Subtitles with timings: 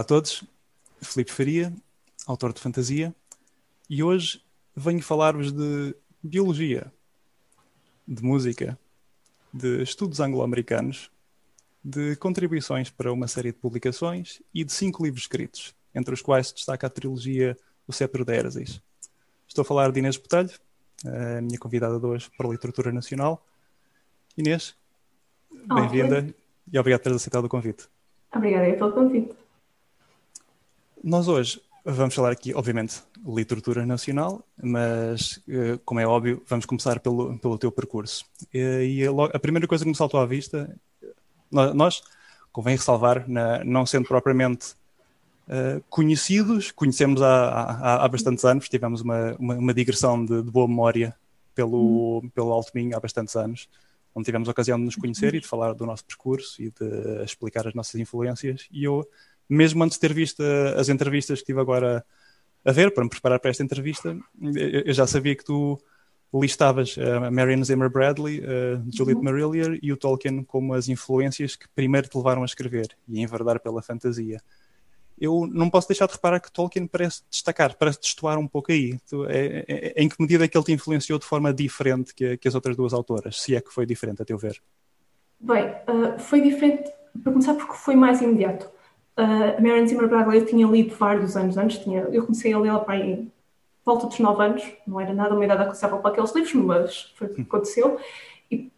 [0.00, 0.42] Olá a todos,
[1.02, 1.70] Filipe Faria,
[2.26, 3.14] autor de fantasia,
[3.86, 4.42] e hoje
[4.74, 6.90] venho falar-vos de biologia,
[8.08, 8.78] de música,
[9.52, 11.10] de estudos anglo-americanos,
[11.84, 16.48] de contribuições para uma série de publicações e de cinco livros escritos, entre os quais
[16.48, 17.54] se destaca a trilogia
[17.86, 18.80] O Cetro de Erezis.
[19.46, 20.58] Estou a falar de Inês Botelho,
[21.04, 23.46] a minha convidada de hoje para a Literatura Nacional.
[24.34, 24.74] Inês,
[25.50, 26.34] bem-vinda
[26.72, 27.86] e obrigado por teres aceitado o convite.
[28.34, 29.39] Obrigada pelo convite.
[31.02, 37.00] Nós hoje vamos falar aqui, obviamente, literatura nacional, mas, eh, como é óbvio, vamos começar
[37.00, 38.24] pelo, pelo teu percurso.
[38.52, 40.78] E a, primeira coisa que me saltou à vista,
[41.50, 42.02] nós,
[42.52, 44.74] convém ressalvar, na, não sendo propriamente
[45.48, 50.50] uh, conhecidos, conhecemos há, há, há, bastantes anos, tivemos uma, uma, uma digressão de, de,
[50.50, 51.16] boa memória
[51.54, 52.28] pelo, hum.
[52.28, 53.68] pelo Alto Minho há bastantes anos,
[54.14, 57.24] onde tivemos a ocasião de nos conhecer e de falar do nosso percurso e de
[57.24, 58.68] explicar as nossas influências.
[58.70, 59.06] E eu,
[59.50, 60.42] mesmo antes de ter visto
[60.76, 62.04] as entrevistas que tive agora
[62.64, 64.16] a ver, para me preparar para esta entrevista,
[64.54, 65.78] eu já sabia que tu
[66.32, 69.24] listavas a Marion Zimmer Bradley, a Juliette uhum.
[69.24, 73.22] Marillier e o Tolkien como as influências que primeiro te levaram a escrever e a
[73.22, 74.40] enverdar pela fantasia.
[75.18, 78.98] Eu não posso deixar de reparar que Tolkien parece destacar, parece destoar um pouco aí.
[79.28, 82.38] É, é, é, em que medida é que ele te influenciou de forma diferente que,
[82.38, 83.40] que, as outras duas autoras?
[83.40, 84.62] Se é que foi diferente, a teu ver?
[85.38, 86.90] Bem, uh, foi diferente,
[87.22, 88.70] para começar, porque foi mais imediato.
[89.18, 92.58] Uh, a Marion Zimmer Bradley eu tinha lido vários anos antes, tinha, eu comecei a
[92.58, 93.28] lê-la para aí
[93.84, 97.26] volta dos 9 anos, não era nada uma idade aconselhável para aqueles livros, mas foi
[97.26, 97.98] o que aconteceu.
[98.50, 98.70] E,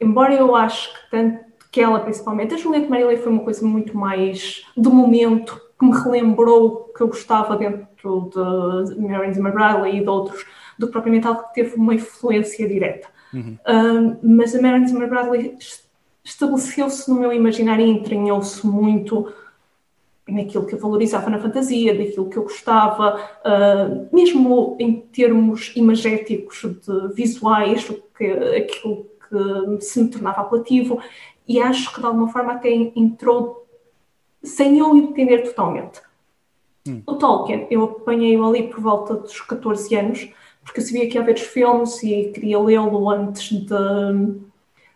[0.00, 3.96] embora eu acho que tanto que ela, principalmente, a Juliette Marilyn foi uma coisa muito
[3.96, 10.00] mais do momento, que me relembrou que eu gostava dentro de Marion Zimmer Bradley e
[10.00, 10.46] de outros,
[10.78, 13.08] do que propriamente algo que teve uma influência direta.
[13.34, 13.58] Uhum.
[13.66, 15.54] Uh, mas a Marion Zimmer Bradley
[16.24, 19.30] estabeleceu-se no meu imaginário e entranhou-se muito
[20.28, 26.62] naquilo que eu valorizava na fantasia, daquilo que eu gostava, uh, mesmo em termos imagéticos
[26.62, 31.00] de visuais, que, aquilo que se me tornava apelativo,
[31.46, 33.66] e acho que de alguma forma até entrou
[34.42, 36.00] sem eu entender totalmente.
[36.88, 37.02] Hum.
[37.06, 40.28] O Tolkien, eu apanhei-o ali por volta dos 14 anos,
[40.64, 43.74] porque eu sabia que ia haver os filmes e queria lê-lo antes de,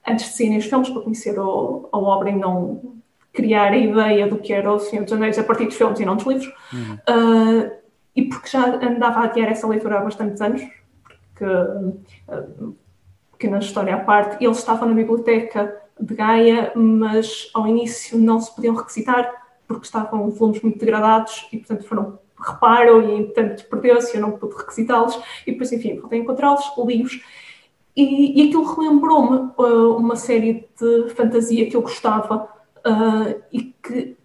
[0.06, 2.99] antes de saírem os filmes para conhecer o, a obra e não
[3.32, 6.04] criar a ideia do que era o Senhor dos Anéis a partir dos filmes e
[6.04, 6.52] não dos livros.
[6.72, 6.94] Uhum.
[6.94, 7.70] Uh,
[8.14, 10.62] e porque já andava a adiar essa leitura há bastantes anos,
[11.02, 12.76] porque, uh,
[13.32, 18.54] pequena história à parte, ele estava na biblioteca de Gaia, mas ao início não se
[18.54, 19.32] podiam requisitar,
[19.66, 24.56] porque estavam volumes muito degradados e, portanto, foram reparo e, portanto, perdeu-se, eu não pude
[24.56, 27.20] requisitá-los, e depois, enfim, voltei a encontrá-los, li-os,
[27.94, 32.48] e, e aquilo relembrou-me uh, uma série de fantasia que eu gostava,
[32.86, 34.16] uh, e que,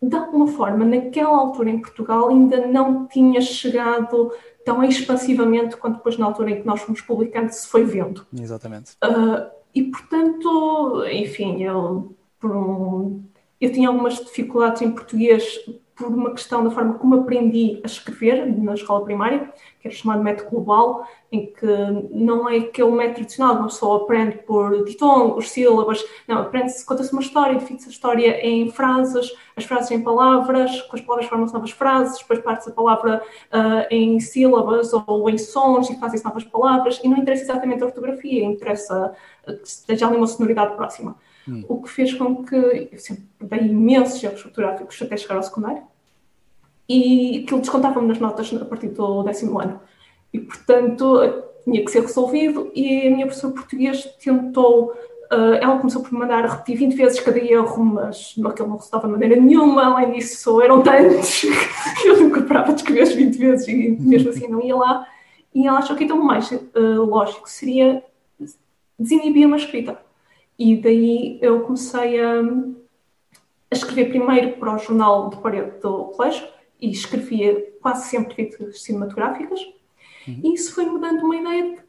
[0.00, 4.32] de alguma forma, naquela altura em Portugal ainda não tinha chegado
[4.64, 8.26] tão expansivamente quanto depois na altura em que nós fomos publicando se foi vendo.
[8.32, 8.92] Exatamente.
[9.02, 12.14] Uh, e, portanto, enfim, eu,
[12.44, 13.22] um,
[13.60, 15.58] eu tinha algumas dificuldades em português
[15.94, 20.22] por uma questão da forma como aprendi a escrever na escola primária, que era chamado
[20.22, 21.66] método global, em que
[22.10, 27.20] não é aquele método tradicional, não só aprende por ditongos, sílabas, não, aprende-se, conta-se uma
[27.20, 31.70] história, define-se a história em frases, as frases em palavras, com as palavras formam-se novas
[31.70, 33.22] frases, depois parte-se a palavra
[33.52, 37.86] uh, em sílabas ou em sons e fazem-se novas palavras, e não interessa exatamente a
[37.86, 39.14] ortografia, interessa
[39.44, 41.16] que esteja ali uma sonoridade próxima.
[41.48, 41.64] Hum.
[41.68, 45.82] O que fez com que eu sempre dei imensos erros ortográficos até chegar ao secundário
[46.88, 49.80] e aquilo descontava-me nas notas a partir do décimo ano.
[50.32, 54.92] E, portanto, tinha que ser resolvido e a minha professora português tentou
[55.32, 59.12] Uh, ela começou por mandar repetir 20 vezes cada erro, mas aquilo não resultava de
[59.12, 59.86] maneira nenhuma.
[59.86, 61.40] Além disso, eram tantos
[62.02, 65.08] que eu nunca parava de escrever as 20 vezes e mesmo assim não ia lá.
[65.54, 68.04] E ela achou que então o mais uh, lógico seria
[68.98, 69.98] desinibir uma escrita.
[70.62, 76.46] E daí eu comecei a, a, escrever primeiro para o jornal de parede do colégio
[76.80, 79.58] e escrevia quase sempre críticas cinematográficas.
[80.28, 80.40] Uhum.
[80.44, 81.82] E isso foi-me dando uma ideia de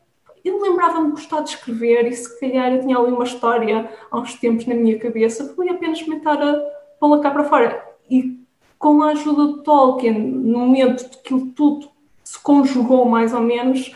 [0.43, 4.19] eu lembrava-me de gostar de escrever e se calhar eu tinha ali uma história há
[4.19, 6.55] uns tempos na minha cabeça, fui apenas a
[6.99, 7.95] pô-la cá para fora.
[8.09, 8.43] E
[8.79, 11.89] com a ajuda de Tolkien, no momento de que tudo
[12.23, 13.95] se conjugou mais ou menos,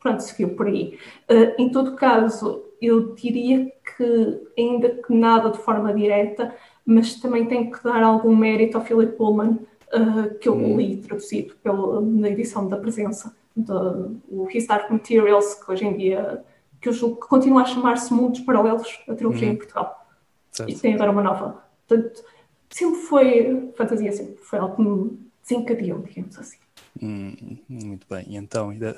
[0.00, 0.98] pronto, seguiu por aí.
[1.30, 6.54] Uh, em todo caso, eu diria que, ainda que nada de forma direta,
[6.84, 9.58] mas também tenho que dar algum mérito ao Philip Pullman,
[9.92, 10.76] uh, que eu hum.
[10.76, 16.44] li traduzido pela, na edição da presença do His Dark Materials, que hoje em dia
[16.80, 19.52] que eu julgo que continua a chamar-se Mundos Paralelos, a trilogia hum.
[19.52, 20.06] em Portugal.
[20.52, 20.70] Certo.
[20.70, 21.64] E tem agora uma nova.
[21.86, 22.22] Portanto,
[22.70, 26.58] sempre foi fantasia, sempre foi algo que me desencadeou, digamos assim.
[27.02, 28.24] Hum, muito bem.
[28.28, 28.96] E então, da,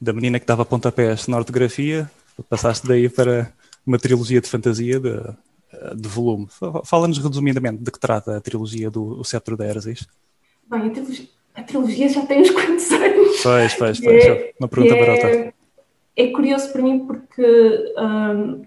[0.00, 2.10] da menina que dava pontapés na ortografia,
[2.42, 3.52] passaste daí para
[3.86, 5.20] uma trilogia de fantasia de,
[5.96, 6.46] de volume.
[6.84, 10.06] Fala-nos resumidamente de que trata a trilogia do o Cetro da Ersis.
[10.70, 13.42] Bem, a trilogia, a trilogia, já tem uns quantos anos.
[13.42, 14.24] Pois, pois, pois.
[14.24, 15.54] É, uma pergunta é, barata.
[16.16, 18.62] É curioso para mim porque, um,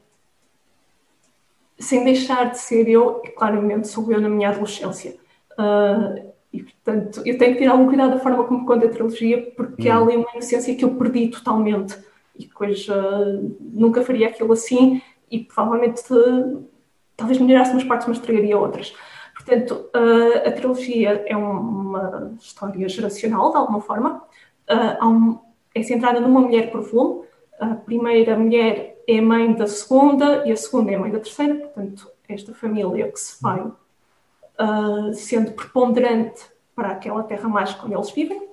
[1.77, 5.15] sem deixar de ser eu, claramente sou eu na minha adolescência.
[5.51, 9.51] Uh, e, portanto, eu tenho que ter algum cuidado da forma como conto a trilogia,
[9.55, 9.93] porque hum.
[9.93, 11.95] há ali uma inocência que eu perdi totalmente.
[12.41, 14.99] E depois uh, nunca faria aquilo assim
[15.29, 16.67] e provavelmente uh,
[17.15, 18.95] talvez melhorasse umas partes, mas estragaria outras.
[19.35, 24.23] Portanto, uh, a trilogia é uma história geracional, de alguma forma.
[25.03, 25.37] Um,
[25.75, 27.25] é centrada numa mulher por volume.
[27.59, 31.55] A primeira mulher é mãe da segunda e a segunda é mãe da terceira.
[31.55, 33.71] Portanto, esta família que se vai
[35.13, 36.45] sendo preponderante
[36.75, 38.50] para aquela terra mágica onde eles vivem.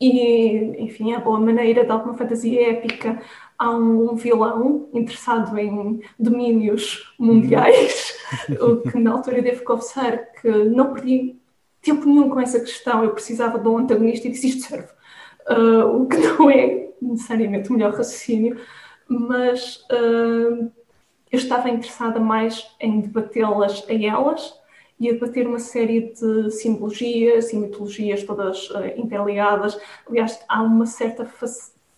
[0.00, 3.20] E, enfim, a boa maneira de alguma fantasia épica,
[3.58, 8.14] há um vilão interessado em domínios mundiais,
[8.60, 11.36] o que na altura devo confessar que não perdi
[11.80, 14.88] tempo nenhum com essa questão, eu precisava de um antagonista e disse isto serve.
[15.48, 18.60] Uh, o que não é necessariamente o melhor raciocínio,
[19.08, 20.70] mas uh,
[21.30, 24.52] eu estava interessada mais em debatê-las a elas
[24.98, 29.78] e a debater uma série de simbologias e mitologias todas uh, interligadas.
[30.08, 31.26] Aliás, há uma certa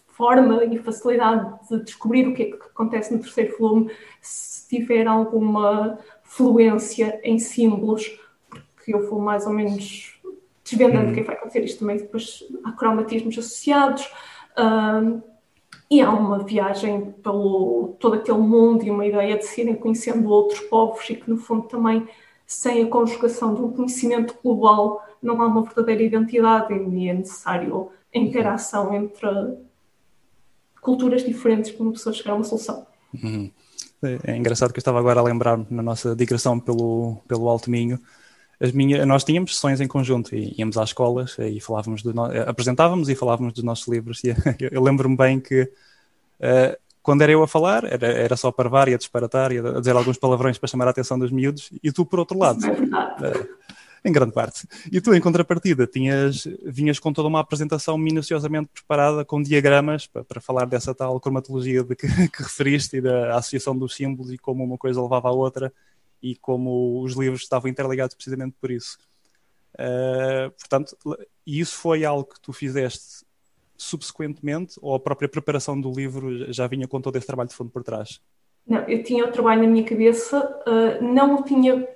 [0.08, 3.90] forma e facilidade de descobrir o que é que acontece no terceiro volume
[4.20, 8.18] se tiver alguma fluência em símbolos,
[8.50, 10.20] porque eu vou mais ou menos
[10.64, 11.64] desvendando o que é vai acontecer.
[11.64, 14.10] Isto também depois há cromatismos associados.
[14.58, 15.22] Uh,
[15.90, 20.28] e há uma viagem pelo todo aquele mundo e uma ideia de se irem conhecendo
[20.28, 22.06] outros povos e que, no fundo, também
[22.48, 27.90] sem a conjugação de um conhecimento global não há uma verdadeira identidade e é necessário
[28.12, 29.28] a interação entre
[30.80, 32.86] culturas diferentes para uma pessoa chegar a uma solução.
[33.22, 33.50] Uhum.
[34.24, 37.98] É engraçado que eu estava agora a lembrar na nossa digressão pelo, pelo Alto Minho,
[38.60, 43.08] as minhas, nós tínhamos sessões em conjunto e íamos às escolas e falávamos do, apresentávamos
[43.08, 44.22] e falávamos dos nossos livros.
[44.24, 44.34] E
[44.72, 46.76] eu lembro-me bem que uh,
[47.08, 49.96] quando era eu a falar, era, era só parvar e a disparatar e a dizer
[49.96, 53.48] alguns palavrões para chamar a atenção dos miúdos, e tu, por outro lado, uh,
[54.04, 59.24] em grande parte, e tu, em contrapartida, tinhas, vinhas com toda uma apresentação minuciosamente preparada,
[59.24, 63.74] com diagramas, para, para falar dessa tal cromatologia de que, que referiste e da associação
[63.74, 65.72] dos símbolos e como uma coisa levava à outra
[66.22, 68.98] e como os livros estavam interligados precisamente por isso.
[69.76, 70.94] Uh, portanto,
[71.46, 73.24] e isso foi algo que tu fizeste
[73.78, 77.70] subsequentemente ou a própria preparação do livro já vinha com todo esse trabalho de fundo
[77.70, 78.20] por trás?
[78.66, 81.88] Não, eu tinha o trabalho na minha cabeça, uh, não o tinha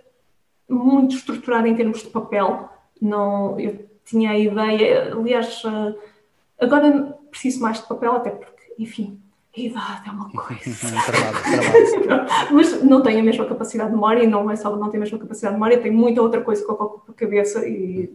[0.68, 2.70] muito estruturado em termos de papel,
[3.00, 5.94] não, eu tinha a ideia, aliás, uh,
[6.58, 9.20] agora preciso mais de papel, até porque, enfim,
[9.54, 10.86] a idade é uma coisa.
[12.50, 15.00] Mas não tenho a mesma capacidade de memória, e não é só não ter a
[15.00, 18.14] mesma capacidade de memória, tem muita outra coisa que eu coloco a cabeça e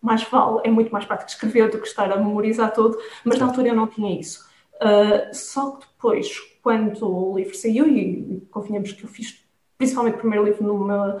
[0.00, 3.46] mais vale, é muito mais prático escrever do que estar a memorizar tudo, mas na
[3.46, 4.48] altura eu não tinha isso.
[4.76, 9.44] Uh, só que depois, quando o livro saiu, e convenhamos que eu fiz
[9.76, 11.20] principalmente o primeiro livro numa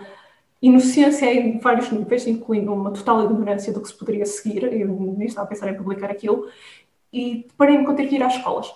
[0.60, 5.26] inocência em vários níveis, incluindo uma total ignorância do que se poderia seguir, eu nem
[5.26, 6.48] estava a pensar em publicar aquilo,
[7.12, 8.68] e deparei-me com ter que ir às escolas.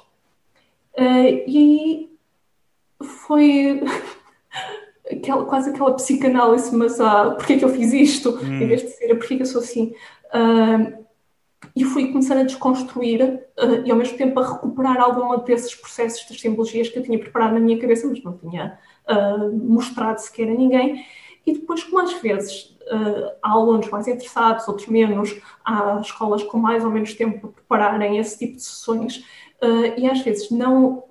[0.94, 2.10] Uh, e
[3.02, 3.80] foi
[5.22, 8.30] aquela, quase aquela psicanálise, mas ah, porquê é que eu fiz isto?
[8.42, 8.62] Hum.
[8.62, 9.94] Em vez de ser, porquê é que eu sou assim?
[11.74, 16.28] E fui começando a desconstruir uh, e ao mesmo tempo a recuperar alguma desses processos
[16.28, 20.48] das simbologias que eu tinha preparado na minha cabeça, mas não tinha uh, mostrado sequer
[20.48, 21.06] a ninguém.
[21.46, 26.58] E depois, como às vezes uh, há alunos mais interessados, outros menos, há escolas com
[26.58, 29.24] mais ou menos tempo para prepararem esse tipo de sessões,
[29.96, 31.04] e às vezes não,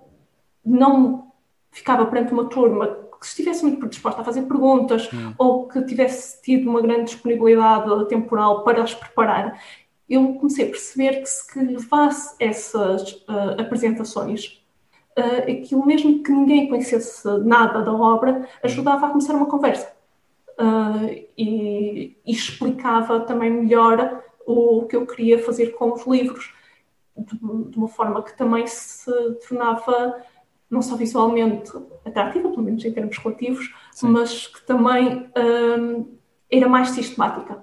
[0.66, 1.32] não
[1.72, 2.88] ficava perante uma turma
[3.22, 5.34] que estivesse muito predisposta a fazer perguntas hum.
[5.38, 9.62] ou que tivesse tido uma grande disponibilidade temporal para as preparar,
[10.10, 14.62] eu comecei a perceber que se levasse essas uh, apresentações,
[15.18, 19.94] uh, aquilo mesmo que ninguém conhecesse nada da obra, ajudava a começar uma conversa.
[20.60, 26.54] Uh, e, e, explicava também melhor o que eu queria fazer com os livros,
[27.16, 29.12] de, de uma forma que também se
[29.48, 30.22] tornava
[30.72, 31.70] não só visualmente
[32.06, 34.08] atrativa, pelo menos em termos relativos, sim.
[34.08, 36.18] mas que também um,
[36.50, 37.62] era mais sistemática.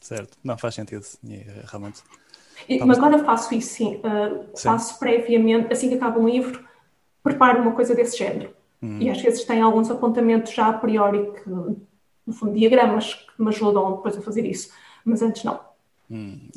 [0.00, 1.04] Certo, não faz sentido,
[1.66, 2.02] realmente.
[2.86, 3.96] mas agora faço isso, sim.
[3.96, 4.62] Uh, sim.
[4.62, 6.66] Faço previamente, assim que acaba um livro,
[7.22, 8.56] preparo uma coisa desse género.
[8.82, 8.98] Hum.
[8.98, 13.48] E às vezes tem alguns apontamentos já a priori que, no fundo, diagramas que me
[13.48, 14.72] ajudam depois a fazer isso.
[15.04, 15.60] Mas antes não.
[16.10, 16.48] Hum.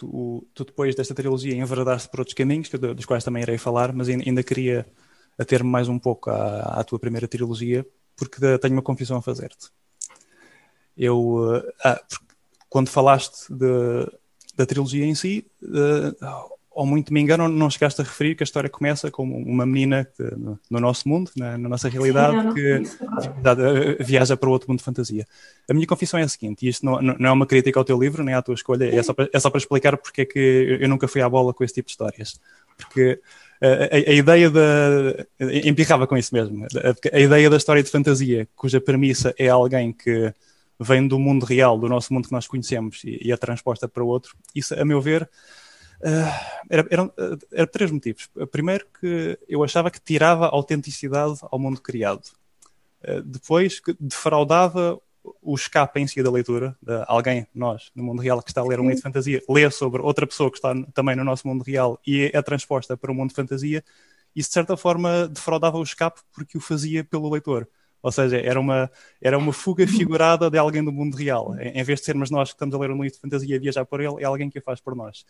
[0.00, 4.08] Tu, tu, depois desta trilogia enverdaste por outros caminhos, dos quais também irei falar, mas
[4.08, 4.86] ainda queria
[5.38, 9.68] ater-me mais um pouco à, à, tua primeira trilogia, porque tenho uma confissão a fazer-te.
[10.96, 12.02] Eu, eh, ah,
[12.70, 14.10] quando falaste de,
[14.56, 18.44] da trilogia em si, uh, ou muito me engano, não chegaste a referir que a
[18.44, 22.54] história começa com uma menina que, no, no, nosso mundo, na, na nossa realidade, Sim,
[22.54, 25.26] que viaja para outro mundo de fantasia.
[25.68, 27.98] A minha confissão é a seguinte, e isto não, não é uma crítica ao teu
[27.98, 30.78] livro, nem à tua escolha, é só, para, é só para explicar porque é que
[30.80, 32.40] eu nunca fui à bola com esse tipo de histórias.
[32.76, 33.20] Porque
[33.60, 35.26] a, a, a ideia da.
[35.40, 36.64] empirrava com isso mesmo.
[36.64, 40.32] A, a ideia da história de fantasia, cuja premissa é alguém que
[40.78, 44.02] vem do mundo real, do nosso mundo que nós conhecemos, e, e é transposta para
[44.04, 45.28] outro, isso, a meu ver
[46.00, 47.12] Uh, era, eram,
[47.52, 48.30] era três motivos.
[48.50, 52.24] Primeiro, que eu achava que tirava autenticidade ao mundo criado.
[53.02, 55.00] Uh, depois, que defraudava
[55.42, 56.76] o escape em si da leitura.
[56.82, 59.70] De alguém, nós, no mundo real, que está a ler um livro de fantasia, lê
[59.70, 63.14] sobre outra pessoa que está também no nosso mundo real e é transposta para o
[63.14, 63.84] mundo de fantasia.
[64.34, 67.68] Isso, de certa forma, defraudava o escape porque o fazia pelo leitor.
[68.02, 68.90] Ou seja, era uma,
[69.20, 71.54] era uma fuga figurada de alguém do mundo real.
[71.58, 73.58] Em, em vez de sermos nós que estamos a ler um livro de fantasia e
[73.58, 75.26] viajar por ele, é alguém que o faz por nós.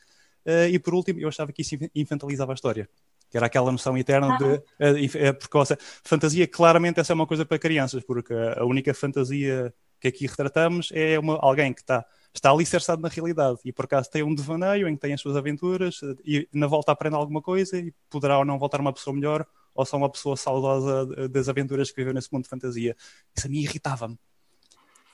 [0.47, 2.89] Uh, e por último, eu achava que isso infantilizava a história.
[3.29, 4.45] Que era aquela noção eterna de.
[4.45, 10.09] Uh, porque, fantasia, claramente, essa é uma coisa para crianças, porque a única fantasia que
[10.09, 12.05] aqui retratamos é uma, alguém que está,
[12.35, 15.37] está alicerçado na realidade e por acaso tem um devaneio em que tem as suas
[15.37, 19.47] aventuras e na volta aprende alguma coisa e poderá ou não voltar uma pessoa melhor
[19.75, 22.97] ou só uma pessoa saudosa das aventuras que viveu nesse mundo de fantasia.
[23.37, 24.19] Isso a mim irritava-me.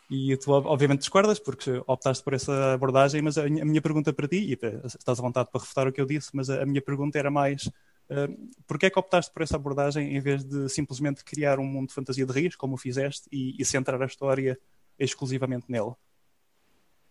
[0.08, 4.36] E tu, obviamente, discordas porque optaste por essa abordagem, mas a minha pergunta para ti,
[4.36, 7.30] e estás à vontade para refutar o que eu disse, mas a minha pergunta era
[7.30, 11.64] mais: uh, porquê é que optaste por essa abordagem em vez de simplesmente criar um
[11.64, 14.58] mundo de fantasia de rios, como fizeste, e, e centrar a história
[14.98, 15.92] exclusivamente nele?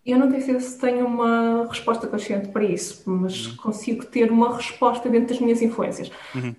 [0.05, 3.55] Eu não sei se tenho uma resposta consciente para isso, mas uhum.
[3.57, 6.11] consigo ter uma resposta dentro das minhas influências.
[6.35, 6.55] Uhum.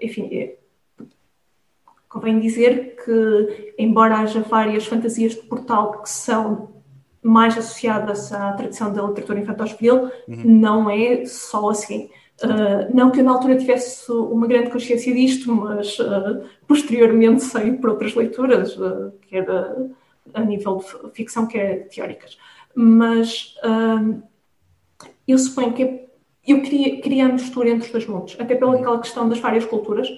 [0.00, 0.58] Enfim, é,
[2.16, 6.70] Convém dizer que, embora haja várias fantasias de portal que são
[7.22, 10.42] mais associadas à tradição da literatura infantil, uhum.
[10.46, 12.08] não é só assim.
[12.42, 17.72] Uh, não que eu na altura tivesse uma grande consciência disto, mas uh, posteriormente sei
[17.72, 19.46] por outras leituras, uh, quer
[20.32, 22.38] a nível de ficção, quer teóricas.
[22.74, 23.54] Mas
[25.28, 26.06] eu suponho que
[26.46, 29.00] eu queria, queria a mistura entre os dois mundos, até pela uhum.
[29.00, 30.08] questão das várias culturas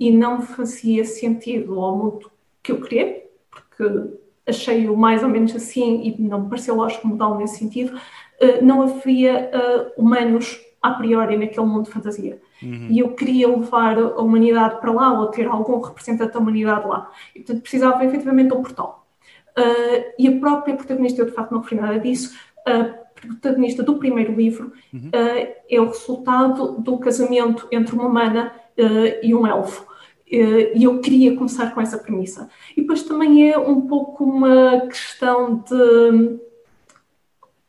[0.00, 4.16] e não fazia sentido ao mundo que eu queria, porque
[4.46, 8.80] achei-o mais ou menos assim e não me pareceu lógico mudá-lo nesse sentido, uh, não
[8.80, 12.40] havia uh, humanos a priori naquele mundo de fantasia.
[12.62, 12.88] Uhum.
[12.90, 17.10] E eu queria levar a humanidade para lá ou ter algum representante da humanidade lá.
[17.34, 19.06] E, portanto, precisava efetivamente de um portal.
[19.50, 22.34] Uh, e a própria protagonista, eu de facto não referi nada disso,
[22.66, 22.84] a
[23.20, 25.08] protagonista do primeiro livro uhum.
[25.08, 29.89] uh, é o resultado do casamento entre uma humana uh, e um elfo.
[30.30, 32.48] Eh, e eu queria começar com essa premissa.
[32.76, 36.38] E depois também é um pouco uma questão de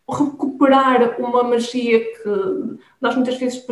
[0.08, 3.66] recuperar uma magia que nós muitas vezes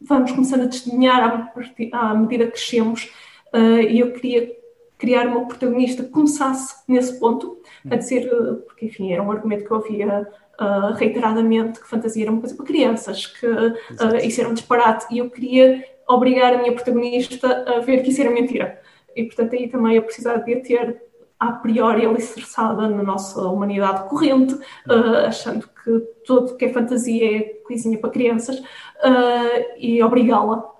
[0.00, 1.50] vamos começando a desdenhar
[1.92, 3.10] à, medida que crescemos.
[3.52, 4.54] Eh, e eu queria
[4.98, 7.60] criar uma protagonista que começasse nesse ponto,
[7.90, 10.28] a dizer, eh, porque enfim, era um argumento que eu ouvia
[10.60, 15.06] uh, reiteradamente, que fantasia era uma coisa para crianças, que uh, isso era um disparate,
[15.10, 18.80] e eu queria obrigar a minha protagonista a ver que isso era mentira.
[19.14, 21.02] E, portanto, aí também eu precisava de a ter
[21.38, 27.40] a priori alicerçada na nossa humanidade corrente, uh, achando que tudo que é fantasia é
[27.64, 30.72] coisinha para crianças, uh, e obrigá-la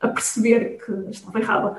[0.00, 1.76] a perceber que estava errada.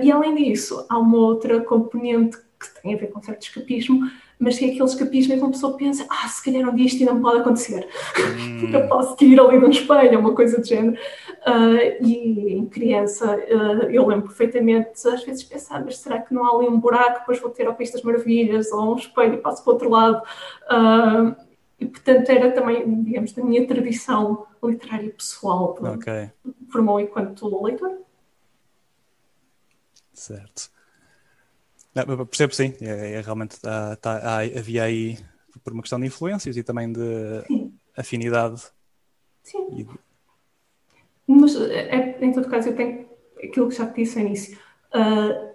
[0.00, 4.08] e além disso, há uma outra componente que tem a ver com certo escapismo,
[4.42, 7.00] mas que é aquele escapismo em que uma pessoa pensa, ah, se calhar dia isto
[7.00, 8.70] ainda me pode acontecer, hum.
[8.74, 11.00] eu posso ir ali num espelho, uma coisa do género.
[11.42, 16.44] Uh, e em criança, uh, eu lembro perfeitamente, às vezes pensar, mas será que não
[16.44, 19.38] há ali um buraco, depois vou ter ao País das Maravilhas, ou um espelho e
[19.38, 20.22] passo para o outro lado.
[20.64, 21.36] Uh,
[21.78, 26.30] e, portanto, era também, digamos, da minha tradição literária pessoal, okay.
[26.70, 27.98] formou enquanto leitor.
[30.12, 30.70] Certo.
[31.94, 35.18] Não, percebo sim, é, é realmente tá, tá, havia aí
[35.62, 37.72] por uma questão de influências e também de sim.
[37.96, 38.62] afinidade.
[39.42, 39.66] Sim.
[39.76, 39.86] E...
[41.26, 43.06] Mas é, em todo caso eu tenho
[43.42, 44.58] aquilo que já te disse no início.
[44.94, 45.52] Uh,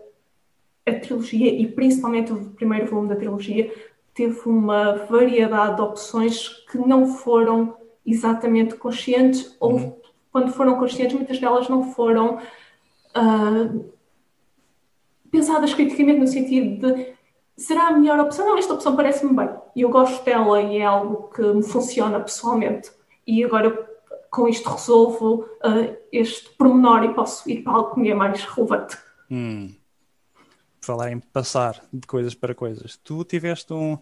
[0.86, 3.74] a trilogia, e principalmente o primeiro volume da trilogia,
[4.13, 7.75] teve uma variedade de opções que não foram
[8.06, 9.96] exatamente conscientes, ou uhum.
[10.32, 13.94] quando foram conscientes, muitas delas não foram uh,
[15.38, 17.13] pensadas criticamente no sentido de
[17.56, 18.46] será a melhor opção?
[18.46, 19.50] Não, esta opção parece-me bem.
[19.75, 22.89] E eu gosto dela e é algo que me funciona pessoalmente.
[23.25, 23.88] E agora
[24.32, 28.44] com isto resolvo uh, este pormenor e posso ir para algo que me é mais
[28.44, 28.98] relevante.
[29.29, 29.74] Hum.
[30.82, 32.98] Falar em passar de coisas para coisas.
[33.03, 33.98] Tu tiveste um.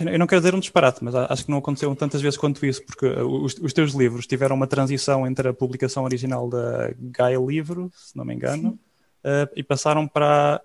[0.00, 2.84] Eu não quero dizer um disparate, mas acho que não aconteceu tantas vezes quanto isso,
[2.84, 7.90] porque os, os teus livros tiveram uma transição entre a publicação original da Gaia Livro,
[7.94, 8.78] se não me engano,
[9.24, 10.60] uh, e passaram para,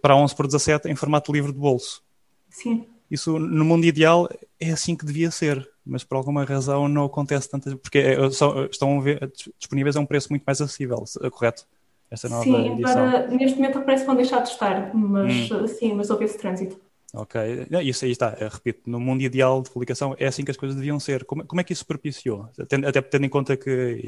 [0.00, 2.02] para 11 por 17 em formato livro de bolso.
[2.48, 2.86] Sim.
[3.10, 4.28] Isso, no mundo ideal,
[4.60, 8.66] é assim que devia ser, mas por alguma razão não acontece tantas, porque é, são,
[8.66, 11.66] estão ver, disponíveis a um preço muito mais acessível, correto?
[12.10, 13.10] Esta nova sim, edição.
[13.10, 15.66] Para, neste momento parece que vão deixar de estar, mas hum.
[15.68, 16.80] sim, mas houve esse trânsito.
[17.12, 17.40] Ok,
[17.82, 20.76] isso aí está, Eu repito, no mundo ideal de publicação é assim que as coisas
[20.76, 21.24] deviam ser.
[21.24, 22.48] Como, como é que isso propiciou?
[22.58, 24.00] Até tendo em conta que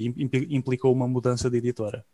[0.50, 2.04] implicou uma mudança de editora.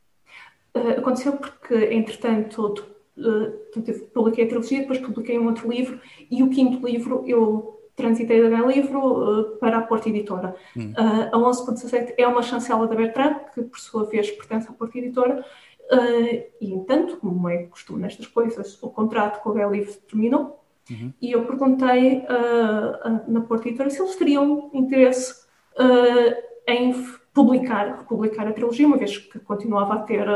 [0.76, 2.74] Uh, aconteceu porque, entretanto,
[3.16, 8.48] uh, publiquei a trilogia, depois publiquei um outro livro e o quinto livro eu transitei
[8.48, 10.54] da Livro uh, para a Porta Editora.
[10.76, 10.92] Hum.
[10.92, 14.96] Uh, a 11.17 é uma chancela da Bertrand, que por sua vez pertence à Porta
[14.96, 15.44] Editora,
[15.92, 21.12] uh, e entanto, como é costume nestas coisas, o contrato com a Livro terminou, uhum.
[21.20, 22.24] e eu perguntei
[23.26, 25.46] na Porta Editora se eles teriam interesse
[26.66, 26.92] em
[27.38, 30.26] publicar, republicar a trilogia, uma vez que continuava a ter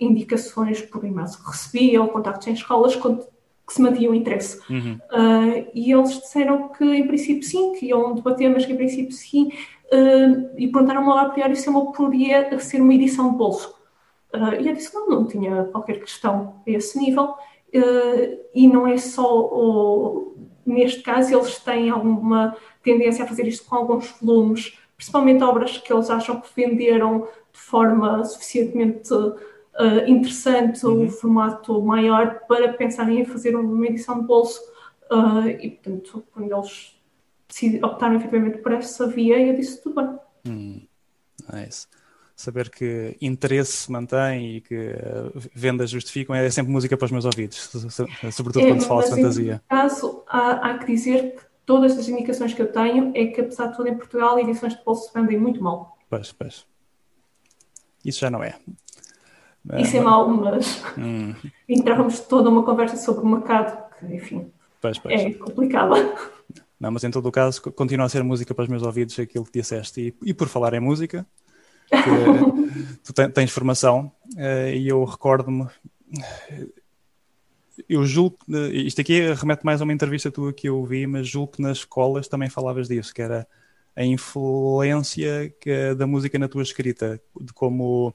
[0.00, 4.58] indicações por e-mails que recebia ou contactos em escolas que se mantinha o interesse.
[4.72, 4.98] Uhum.
[5.12, 9.12] Uh, e eles disseram que, em princípio, sim, que iam debater, mas que, em princípio,
[9.12, 9.48] sim.
[9.92, 13.74] Uh, e perguntaram-me a priori se eu poderia ser uma edição de bolso.
[14.32, 17.34] Uh, e eu disse que não, não tinha qualquer questão a esse nível.
[18.54, 23.76] e não é só, o, neste caso, eles têm alguma tendência a fazer isto com
[23.76, 29.36] alguns volumes, principalmente obras que eles acham que venderam de forma suficientemente uh,
[30.06, 31.06] interessante uhum.
[31.06, 34.60] o formato maior para pensarem em fazer uma edição de bolso.
[35.10, 36.96] Uh, e, portanto, quando eles
[37.82, 40.18] optaram efetivamente por essa via, eu disse tudo bem.
[40.48, 40.86] Hum,
[41.52, 41.86] nice.
[42.34, 47.12] Saber que interesse se mantém e que uh, vendas justificam é sempre música para os
[47.12, 47.70] meus ouvidos,
[48.32, 49.54] sobretudo é, quando se fala de fantasia.
[49.54, 53.40] No caso, há, há que dizer que todas as indicações que eu tenho é que,
[53.40, 55.98] apesar de tudo, em Portugal, edições de bolso vendem muito mal.
[56.08, 56.64] Pois, pois.
[58.04, 58.54] Isso já não é.
[59.68, 61.34] É, Isso é mau, mas hum.
[61.68, 64.50] entrávamos toda uma conversa sobre o mercado, que, enfim,
[64.80, 65.20] pois, pois.
[65.20, 65.94] é complicada.
[66.78, 69.44] Não, mas em todo o caso, continua a ser música para os meus ouvidos aquilo
[69.44, 70.00] que disseste.
[70.22, 71.26] E, e por falar em música,
[73.02, 75.66] tu tens formação eh, e eu recordo-me.
[77.88, 81.28] Eu julgo que isto aqui remete mais a uma entrevista tua que eu vi, mas
[81.28, 83.46] julgo que nas escolas também falavas disso, que era
[83.94, 88.12] a influência que, da música na tua escrita, de como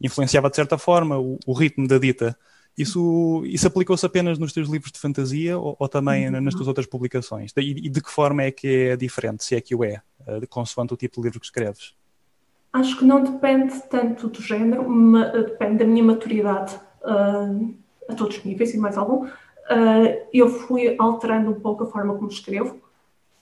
[0.00, 2.36] influenciava de certa forma o, o ritmo da dita.
[2.76, 6.40] Isso, isso aplicou-se apenas nos teus livros de fantasia ou, ou também uhum.
[6.40, 7.52] nas tuas outras publicações?
[7.56, 10.46] E, e, de que forma é que é diferente, se é que o é, uh,
[10.48, 11.94] consoante o tipo de livro que escreves?
[12.72, 14.84] Acho que não depende tanto do género,
[15.16, 16.74] eh, depende da minha maturidade
[17.04, 17.72] uh,
[18.08, 19.26] a todos os níveis e mais algum.
[19.26, 22.80] Uh, eu fui alterando um pouco a forma como escrevo,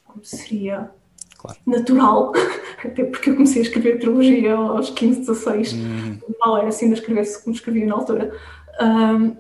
[0.05, 0.91] como seria
[1.37, 1.59] claro.
[1.67, 2.33] natural,
[2.85, 6.19] até porque eu comecei a escrever trilogia aos 15, 16, uhum.
[6.41, 8.39] mal era assim de escrever-se como escrevia na altura.
[8.81, 9.37] Um,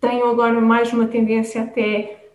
[0.00, 2.30] tenho agora mais uma tendência até,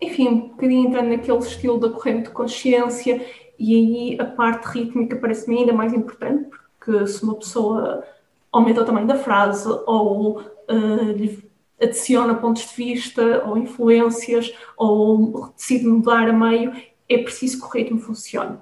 [0.00, 3.24] enfim, um bocadinho entrando naquele estilo da corrente de consciência,
[3.58, 8.04] e aí a parte rítmica parece-me ainda mais importante, porque se uma pessoa
[8.52, 15.86] aumenta o tamanho da frase ou uh, adiciona pontos de vista ou influências ou decide
[15.86, 16.72] mudar a meio,
[17.08, 18.58] é preciso que o ritmo funcione.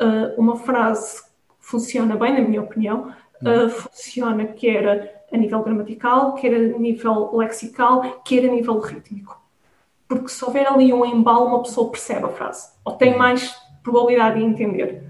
[0.00, 1.22] Uh, uma frase
[1.58, 8.20] funciona bem, na minha opinião, uh, funciona quer a nível gramatical, quer a nível lexical,
[8.24, 9.40] quer a nível rítmico.
[10.08, 14.38] Porque se houver ali um embalo, uma pessoa percebe a frase, ou tem mais probabilidade
[14.38, 15.04] de entender.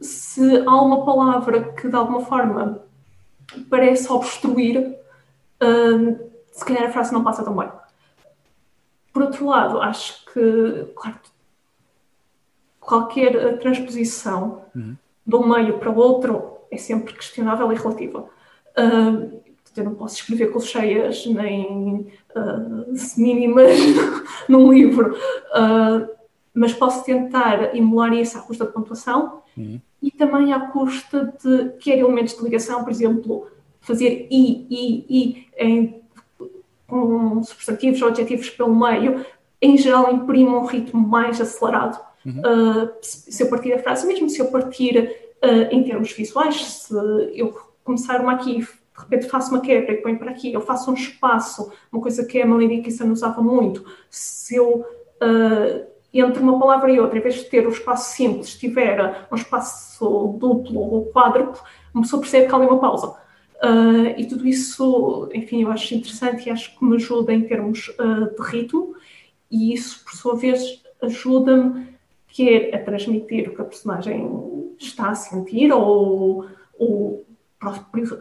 [0.00, 2.82] Se há uma palavra que de alguma forma
[3.68, 4.78] parece obstruir,
[5.62, 7.70] uh, se calhar a frase não passa tão bem.
[9.12, 11.18] Por outro lado, acho que, claro,
[12.80, 14.96] qualquer eh, transposição uhum.
[15.26, 18.28] de um meio para o outro é sempre questionável e relativa.
[18.76, 19.42] Uh,
[19.76, 23.78] eu não posso escrever colcheias nem uh, mínimas
[24.48, 26.08] num livro, uh,
[26.52, 29.80] mas posso tentar emular isso à custa de pontuação uhum.
[30.02, 33.46] E também à custa de quer elementos de ligação, por exemplo,
[33.80, 36.02] fazer i, i, i em
[36.86, 39.24] com substantivos ou adjetivos pelo meio,
[39.62, 41.98] em geral imprime um ritmo mais acelerado.
[42.26, 42.40] Uhum.
[42.40, 44.98] Uh, se eu partir a frase, mesmo se eu partir
[45.42, 46.94] uh, em termos visuais, se
[47.34, 50.90] eu começar uma aqui de repente faço uma quebra e ponho para aqui, eu faço
[50.90, 53.84] um espaço, uma coisa que a Melanie Dickinson usava muito.
[54.10, 58.54] Se eu uh, entre uma palavra e outra, em vez de ter um espaço simples,
[58.56, 61.60] tiver um espaço duplo ou quádruplo,
[61.94, 63.08] uma pessoa percebe que há uma pausa.
[63.62, 67.88] Uh, e tudo isso, enfim, eu acho interessante e acho que me ajuda em termos
[67.90, 68.94] uh, de ritmo,
[69.50, 71.92] e isso, por sua vez, ajuda-me
[72.26, 76.46] quer a transmitir o que a personagem está a sentir, ou,
[76.78, 77.24] ou
[77.60, 77.74] a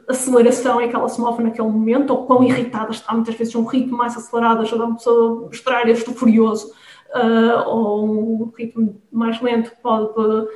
[0.10, 3.66] aceleração em que ela se move naquele momento, ou quão irritada está, muitas vezes um
[3.66, 6.72] ritmo mais acelerado ajuda a pessoa a mostrar este furioso,
[7.16, 10.48] uh, ou um ritmo mais lento pode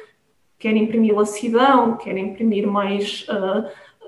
[0.58, 3.26] quer imprimir lacidão, quer imprimir mais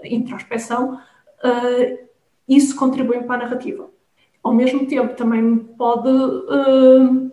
[0.03, 2.07] introspecção, uh,
[2.47, 3.89] isso contribui para a narrativa.
[4.41, 7.31] Ao mesmo tempo, também pode uh,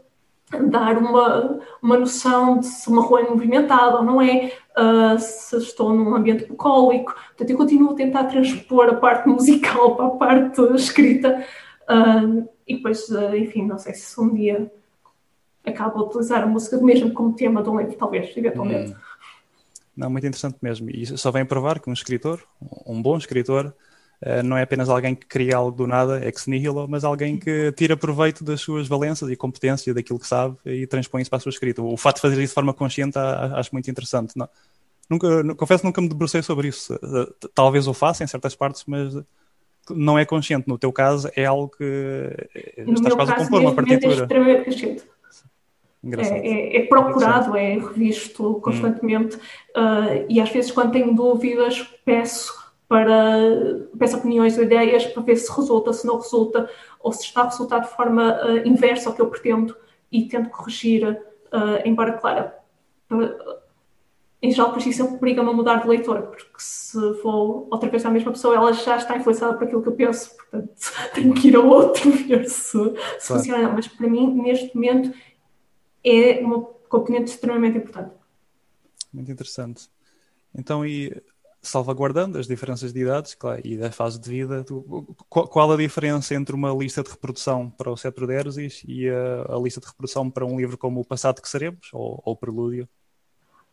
[0.69, 5.57] dar uma, uma noção de se uma rua é movimentada ou não é, uh, se
[5.57, 7.15] estou num ambiente bucólico.
[7.15, 11.45] Portanto, eu continuo a tentar transpor a parte musical para a parte escrita.
[11.89, 14.73] Uh, e depois, uh, enfim, não sei se um dia
[15.65, 18.93] acabo a utilizar a música mesmo como tema de um livro, talvez, eventualmente.
[18.93, 18.97] Hum.
[19.97, 20.91] Não, muito interessante mesmo.
[20.91, 22.43] E só vem provar que um escritor,
[22.87, 23.73] um bom escritor,
[24.21, 27.71] eh, não é apenas alguém que cria algo do nada, ex nihilo, mas alguém que
[27.73, 31.41] tira proveito das suas valências e competência, daquilo que sabe e transpõe isso para a
[31.41, 31.83] sua escrita.
[31.83, 34.37] O fato de fazer isso de forma consciente acho muito interessante.
[34.37, 34.49] Não,
[35.09, 36.95] nunca, confesso que nunca me debrucei sobre isso.
[36.95, 39.15] Eh, talvez o faça em certas partes, mas
[39.91, 40.67] não é consciente.
[40.69, 41.85] No teu caso, é algo que
[42.55, 44.15] eh, no estás quase a compor uma partitura.
[44.15, 45.14] É extremamente consciente.
[46.19, 49.41] É, é, é, procurado, é revisto constantemente hum.
[49.81, 52.53] uh, e às vezes quando tenho dúvidas peço
[52.87, 53.41] para
[53.99, 56.69] peço opiniões ou ideias para ver se resulta, se não resulta
[57.01, 59.75] ou se está a resultar de forma uh, inversa ao que eu pretendo
[60.13, 62.51] e tento corrigir, uh, embora claro,
[64.45, 68.11] em geral por isso obriga-me a mudar de leitor, porque se vou outra vez à
[68.11, 70.75] mesma pessoa, ela já está influenciada por aquilo que eu penso, portanto
[71.15, 73.03] tenho que ir ao outro ver se, se claro.
[73.19, 73.69] funciona.
[73.71, 75.15] Mas para mim, neste momento,
[76.05, 78.15] é uma componente extremamente importante.
[79.13, 79.89] Muito interessante.
[80.55, 81.23] Então, e
[81.65, 85.77] salvaguardando as diferenças de idades claro, e da fase de vida, tu, qual, qual, a
[85.77, 89.81] diferença entre uma lista de reprodução para o Cetro de Ersis e a, a, lista
[89.81, 92.89] de reprodução para um livro como O Passado que Seremos ou, ou Prelúdio?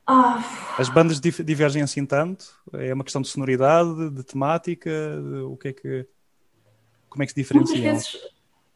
[0.08, 0.42] Ah.
[0.78, 2.46] As bandas divergem assim tanto?
[2.74, 4.90] É uma questão de sonoridade, de temática?
[4.90, 6.08] De, o que é que.
[7.10, 7.98] Como é que se diferenciam?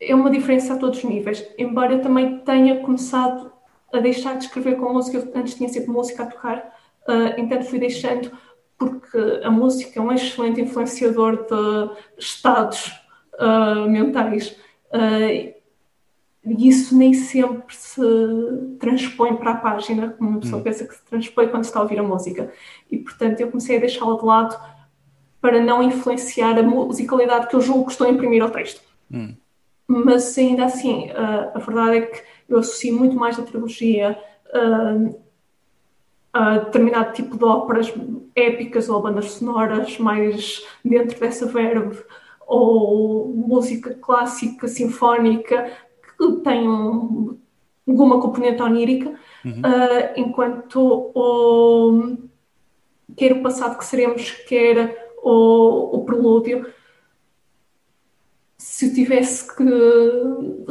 [0.07, 1.45] É uma diferença a todos os níveis.
[1.57, 3.51] Embora eu também tenha começado
[3.91, 6.57] a deixar de escrever com música, eu antes tinha sempre música a tocar,
[7.07, 8.31] uh, então fui deixando
[8.77, 12.87] porque a música é um excelente influenciador de estados
[13.39, 14.57] uh, mentais.
[14.91, 15.55] Uh,
[16.47, 18.01] e isso nem sempre se
[18.79, 20.63] transpõe para a página, como uma pessoa hum.
[20.63, 22.53] pensa que se transpõe quando está a ouvir a música.
[22.91, 24.59] E, portanto, eu comecei a deixá-la de lado
[25.41, 28.81] para não influenciar a musicalidade que eu julgo que estou a imprimir ao texto.
[29.11, 29.35] Hum
[29.87, 34.17] mas ainda assim, uh, a verdade é que eu associo muito mais a trilogia
[34.47, 35.25] uh,
[36.33, 37.93] a determinado tipo de óperas
[38.35, 42.03] épicas ou bandas sonoras mais dentro dessa verve,
[42.45, 45.71] ou música clássica, sinfónica,
[46.17, 47.37] que tem um,
[47.87, 49.13] alguma componente onírica,
[49.45, 49.61] uhum.
[49.61, 52.17] uh, enquanto o,
[53.15, 56.67] quer o passado que seremos, quer o, o prelúdio,
[58.57, 59.63] se eu tivesse que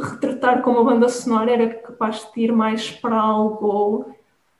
[0.01, 4.05] retratar como uma banda sonora, era capaz de ir mais para algo,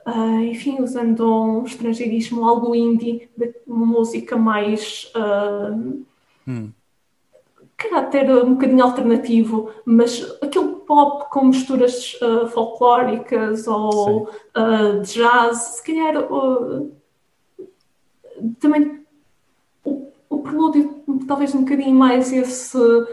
[0.06, 5.12] uh, enfim, usando um estrangeirismo, algo indie, de música mais.
[5.16, 6.06] Uh,
[6.48, 6.72] hum.
[7.76, 15.58] caráter um bocadinho alternativo, mas aquele pop com misturas uh, folclóricas ou uh, de jazz,
[15.58, 16.28] se calhar
[18.60, 19.05] também
[20.36, 23.08] o, o prelúdio talvez um bocadinho mais esse uh,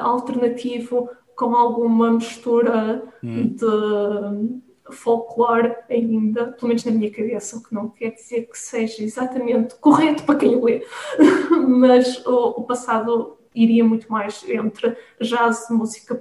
[0.00, 3.48] alternativo com alguma mistura hum.
[3.48, 9.02] de folclore ainda, pelo menos na minha cabeça, o que não quer dizer que seja
[9.02, 10.84] exatamente correto para quem lê,
[11.68, 16.20] mas o, o, passado iria muito mais entre jazz, música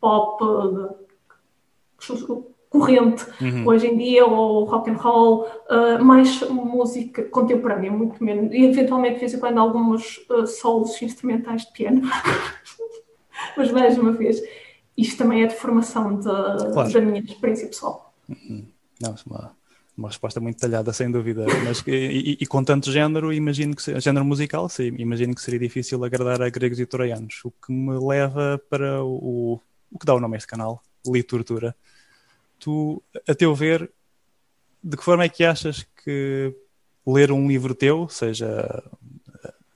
[0.00, 0.44] pop,
[2.70, 3.66] corrente uhum.
[3.66, 9.14] hoje em dia, ou rock and roll, uh, mais música contemporânea, muito menos, e eventualmente
[9.14, 12.02] de vez em quando alguns uh, solos instrumentais de piano.
[13.56, 14.40] Mas mais uma vez,
[14.96, 16.92] isto também é de formação de, claro.
[16.92, 18.14] da minha experiência pessoal.
[18.28, 18.64] Uhum.
[19.00, 19.56] Não, é uma,
[19.98, 21.46] uma resposta muito detalhada, sem dúvida.
[21.64, 26.04] Mas e, e, com tanto género, imagino que género musical, sim, imagino que seria difícil
[26.04, 30.20] agradar a gregos e troianos, o que me leva para o, o que dá o
[30.20, 31.74] nome a este canal, Literatura.
[32.60, 33.90] Tu, a teu ver,
[34.84, 36.54] de que forma é que achas que
[37.06, 38.82] ler um livro teu, seja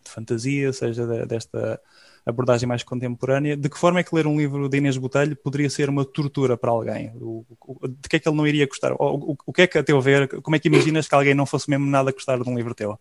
[0.04, 1.80] fantasia, seja de, desta
[2.24, 3.56] abordagem mais contemporânea.
[3.56, 6.56] De que forma é que ler um livro de Inês Botelho poderia ser uma tortura
[6.56, 7.12] para alguém?
[7.16, 8.92] O, o, de que é que ele não iria gostar?
[8.92, 11.46] O, o, que é que, a teu ver, como é que imaginas que alguém não
[11.46, 12.98] fosse mesmo nada gostar de um livro teu?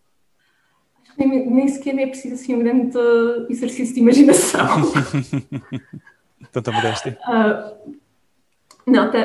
[1.18, 2.98] Nem, nem sequer é preciso assim um grande
[3.50, 4.92] exercício de imaginação.
[6.52, 7.18] Tanta modéstia.
[7.28, 7.96] Uh,
[8.88, 9.20] não, tá,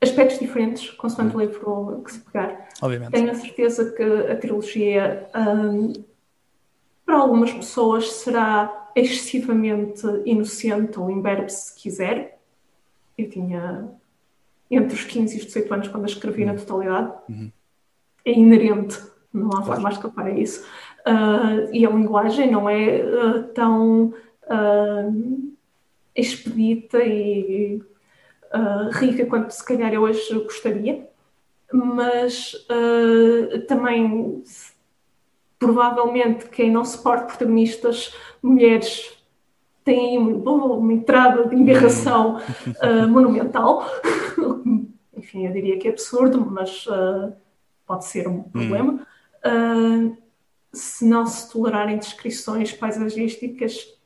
[0.00, 2.68] aspectos diferentes, consoante o livro que se pegar.
[2.80, 3.12] Obviamente.
[3.12, 5.92] Tenho a certeza que a trilogia, um,
[7.04, 12.40] para algumas pessoas, será excessivamente inocente ou imberbe, se quiser.
[13.16, 13.88] Eu tinha
[14.70, 16.52] entre os 15 e os 18 anos quando a escrevi uhum.
[16.52, 17.12] na totalidade.
[17.28, 17.52] Uhum.
[18.24, 18.98] É inerente,
[19.32, 20.64] não há forma de escapar a isso.
[21.00, 25.52] Uh, e a linguagem não é uh, tão uh,
[26.14, 27.82] expedita e
[28.54, 31.08] uh, rica quanto se calhar eu hoje gostaria,
[31.72, 34.42] mas uh, também
[35.58, 39.20] provavelmente quem não suporta protagonistas mulheres
[39.84, 43.84] tem uma, uma entrada de engarração uh, monumental.
[45.16, 47.32] Enfim, eu diria que é absurdo, mas uh,
[47.86, 49.06] pode ser um problema.
[49.44, 50.16] Uh,
[50.72, 53.98] se não se tolerarem descrições paisagísticas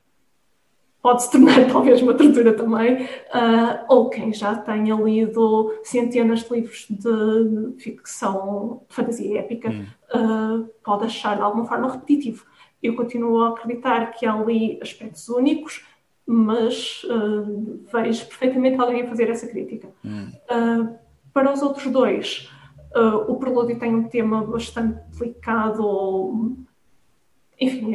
[1.05, 6.55] pode se tornar talvez uma tortura também, uh, ou quem já tenha lido centenas de
[6.55, 9.85] livros de ficção, de fantasia épica, hum.
[10.15, 12.47] uh, pode achar de alguma forma repetitivo.
[12.83, 15.85] Eu continuo a acreditar que há ali aspectos únicos,
[16.27, 19.89] mas uh, vejo perfeitamente alguém a fazer essa crítica.
[20.03, 20.33] Hum.
[21.35, 22.51] para os outros dois,
[23.29, 26.57] o Prelúdio tem um tema bastante delicado,
[27.61, 27.95] enfim,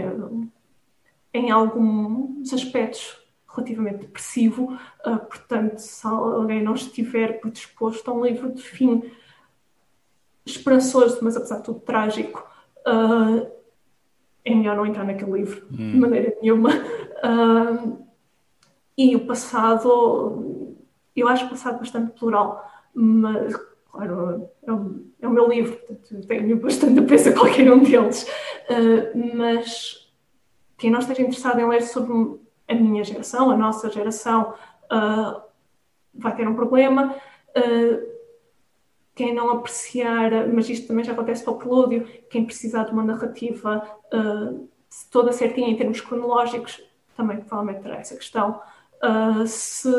[1.33, 4.73] em alguns aspectos relativamente depressivo,
[5.05, 9.11] uh, portanto, se alguém não estiver predisposto a um livro de fim
[10.45, 12.47] esperançoso, mas apesar de tudo trágico,
[12.87, 13.51] uh,
[14.45, 15.91] é melhor não entrar naquele livro hum.
[15.91, 16.69] de maneira nenhuma.
[16.69, 18.05] Uh,
[18.97, 20.75] e o passado,
[21.15, 22.63] eu acho o passado bastante plural,
[22.93, 23.55] mas
[23.91, 28.27] claro, é o, é o meu livro, portanto, tenho bastante apreço a qualquer um deles,
[29.35, 29.98] mas
[30.79, 34.53] quem não esteja interessado em ler sobre a minha geração, a nossa geração,
[34.91, 35.41] uh,
[36.13, 37.15] vai ter um problema.
[37.49, 38.19] Uh,
[39.13, 43.03] quem não apreciar, mas isto também já acontece para o prelúdio, quem precisar de uma
[43.03, 44.69] narrativa uh,
[45.11, 46.81] toda certinha em termos cronológicos,
[47.17, 48.61] também provavelmente terá essa questão.
[49.45, 49.89] se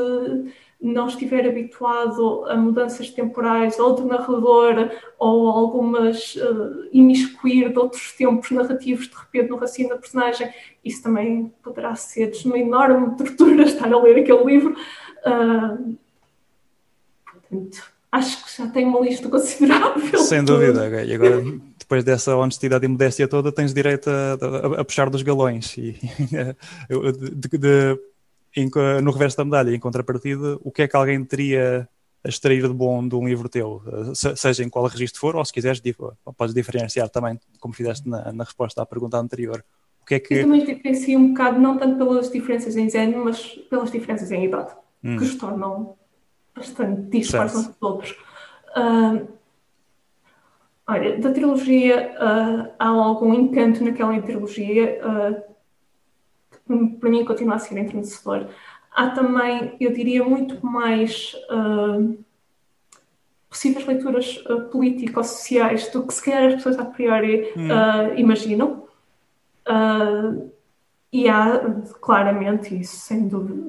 [0.81, 8.13] não estiver habituado a mudanças temporais ou de narrador ou algumas uh, imiscuir de outros
[8.13, 10.51] tempos narrativos de repente no raciocínio da personagem,
[10.85, 14.75] isso também poderá ser uma enorme tortura estar a ler aquele livro.
[15.27, 15.97] Uh,
[17.31, 20.19] portanto, acho que já tenho uma lista considerável.
[20.21, 21.43] Sem dúvida, e agora
[21.79, 24.39] depois dessa honestidade e modéstia toda tens direito a,
[24.79, 25.99] a, a puxar dos galões e
[27.35, 27.99] de, de,
[29.03, 31.89] no reverso da medalha, em contrapartida, o que é que alguém teria
[32.25, 33.83] a extrair de bom de um livro teu,
[34.15, 35.81] seja em qual registro for, ou se quiseres,
[36.37, 39.65] podes diferenciar também, como fizeste na, na resposta à pergunta anterior.
[40.03, 40.35] O que é que...
[40.35, 44.45] Eu também diferencio um bocado, não tanto pelas diferenças em género, mas pelas diferenças em
[44.45, 45.17] idade, hum.
[45.17, 45.95] que os tornam
[46.55, 48.11] bastante dispares uns dos outros.
[48.77, 49.29] Uh,
[50.87, 55.50] olha, da trilogia, uh, há algum encanto naquela trilogia uh,
[56.99, 58.49] para mim continua a ser entrenecedor.
[58.93, 62.19] Há também, eu diria, muito mais uh,
[63.49, 67.69] possíveis leituras uh, político-sociais do que se calhar as pessoas a priori hum.
[67.69, 68.81] uh, imaginam.
[71.13, 71.61] E há
[72.01, 73.63] claramente isso, sem dúvida,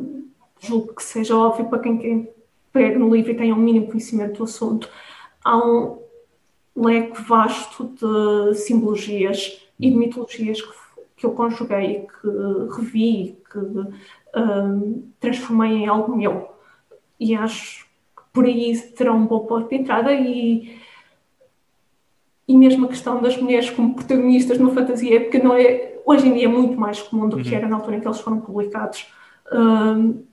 [0.60, 2.30] julgo que seja óbvio para quem, quem
[2.72, 4.90] pega no livro e tenha um mínimo conhecimento do assunto.
[5.44, 6.00] Há um
[6.76, 10.81] leque vasto de simbologias e de mitologias que
[11.22, 16.50] que eu conjuguei, que revi, que um, transformei em algo meu.
[17.20, 20.80] E acho que por aí terá um bom ponto de entrada e,
[22.48, 26.34] e mesmo a questão das mulheres como protagonistas numa fantasia épica não é, hoje em
[26.34, 27.56] dia é muito mais comum do que uhum.
[27.56, 29.06] era na altura em que eles foram publicados.
[29.54, 30.24] Um,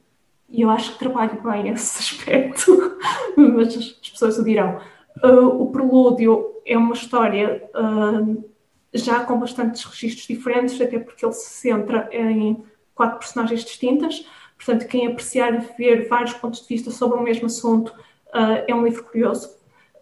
[0.49, 2.97] e eu acho que trabalho bem esse aspecto,
[3.37, 4.81] mas as, pessoas o dirão.
[5.23, 8.48] Uh, o Prelúdio é uma história uh,
[8.93, 14.27] já com bastantes registros diferentes, até porque ele se centra em quatro personagens distintas.
[14.57, 17.89] Portanto, quem apreciar ver vários pontos de vista sobre o mesmo assunto
[18.29, 19.51] uh, é um livro curioso.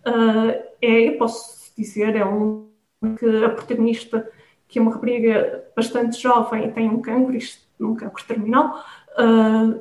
[0.07, 2.66] Uh, é, posso dizer, é um
[3.18, 4.29] que a protagonista,
[4.66, 7.37] que é uma rapariga bastante jovem tem um cancro,
[7.81, 8.85] um cancro terminal.
[9.18, 9.81] Uh,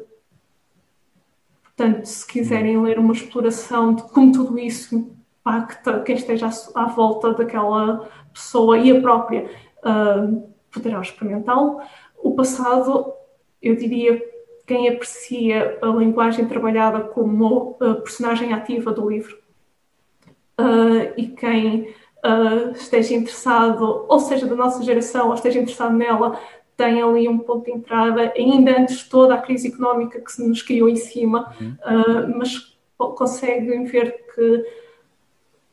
[1.64, 6.86] portanto, se quiserem ler uma exploração de como tudo isso impacta quem esteja à, à
[6.88, 11.80] volta daquela pessoa e a própria uh, poderão experimentá-lo.
[12.22, 13.14] O passado,
[13.62, 14.22] eu diria,
[14.68, 19.38] quem aprecia a linguagem trabalhada como a personagem ativa do livro
[20.60, 21.94] uh, e quem
[22.26, 26.40] uh, esteja interessado, ou seja, da nossa geração, ou esteja interessado nela,
[26.76, 30.46] tem ali um ponto de entrada, ainda antes de toda a crise económica que se
[30.46, 31.76] nos criou em cima, uhum.
[31.86, 34.66] uh, mas conseguem ver que,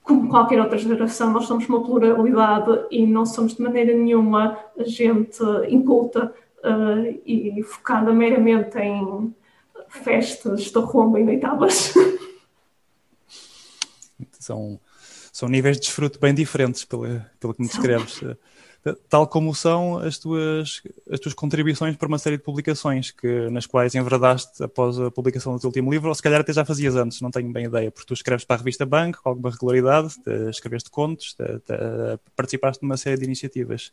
[0.03, 5.43] como qualquer outra geração, nós somos uma pluralidade e não somos de maneira nenhuma gente
[5.69, 9.35] inculta uh, e focada meramente em
[9.89, 11.95] festas de rumba e noitadas.
[14.39, 14.81] São,
[15.33, 17.05] são níveis de desfruto bem diferentes, pelo,
[17.39, 18.21] pelo que me descreves.
[19.09, 23.65] Tal como são as tuas, as tuas contribuições para uma série de publicações que, nas
[23.65, 26.97] quais enverdaste após a publicação do teu último livro, ou se calhar até já fazias
[26.97, 30.15] antes, não tenho bem ideia, porque tu escreves para a revista Banco com alguma regularidade,
[30.51, 31.75] escreveste contos, te, te,
[32.35, 33.93] participaste de uma série de iniciativas.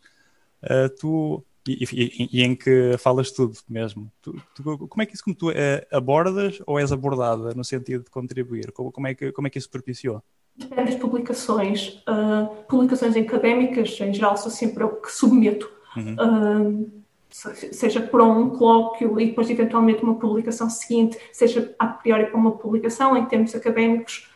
[0.63, 4.11] Uh, tu e, e, e, em que falas tudo mesmo.
[4.21, 8.03] Tu, tu, como é que isso como tu é, abordas ou és abordada no sentido
[8.03, 8.71] de contribuir?
[8.71, 10.23] Como, como, é, que, como é que isso propiciou?
[10.59, 12.03] Depende das publicações.
[12.07, 15.69] Uh, publicações académicas, em geral, sou sempre eu que submeto.
[15.95, 16.15] Uhum.
[16.15, 22.37] Uh, seja para um colóquio e depois eventualmente uma publicação seguinte, seja a priori para
[22.37, 24.27] uma publicação em termos académicos,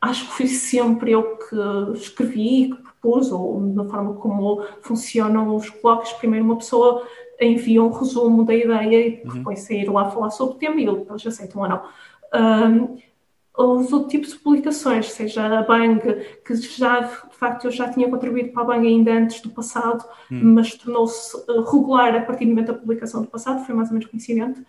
[0.00, 1.56] acho que fui sempre eu que
[1.98, 6.12] escrevi, que propus, ou na forma como funcionam os colóquios.
[6.14, 7.06] Primeiro, uma pessoa
[7.40, 9.34] envia um resumo da ideia e uhum.
[9.34, 11.82] depois sair lá falar sobre o tema e eles aceitam ou não.
[12.34, 12.96] Um,
[13.56, 16.00] os outros tipos de publicações, seja a Bang,
[16.44, 20.04] que já, de facto, eu já tinha contribuído para a Bang ainda antes do passado,
[20.28, 20.54] uhum.
[20.54, 23.94] mas tornou-se uh, regular a partir do momento da publicação do passado, foi mais ou
[23.94, 24.60] menos coincidente.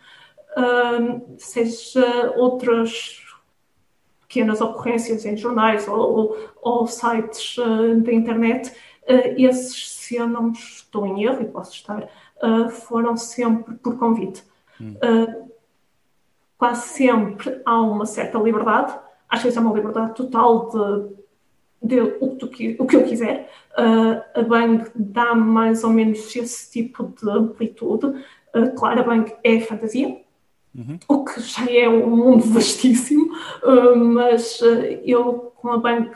[1.38, 3.22] Seja outras
[4.22, 10.28] pequenas ocorrências em jornais ou, ou, ou sites uh, da internet, uh, esses, se eu
[10.28, 12.08] não estou em erro, e posso estar,
[12.70, 14.44] foram sempre por convite.
[14.80, 14.96] Hum.
[16.58, 18.98] Quase sempre há uma certa liberdade,
[19.30, 20.70] às vezes é uma liberdade total
[21.82, 23.52] de, de o, que o, que eu quiser.
[24.34, 28.14] a Bang dá mais ou menos esse tipo de amplitude.
[28.78, 30.24] claro, a Bang é fantasia,
[30.76, 31.00] Uhum.
[31.08, 36.12] O que já é um mundo vastíssimo, uh, mas uh, eu, com a Bank,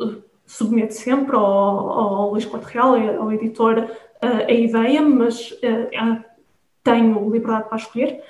[0.00, 3.88] uh, submeto sempre ao, ao Luís Corte Real, ao editor,
[4.20, 5.54] a ideia, mas
[6.82, 8.22] tenho liberdade para escolher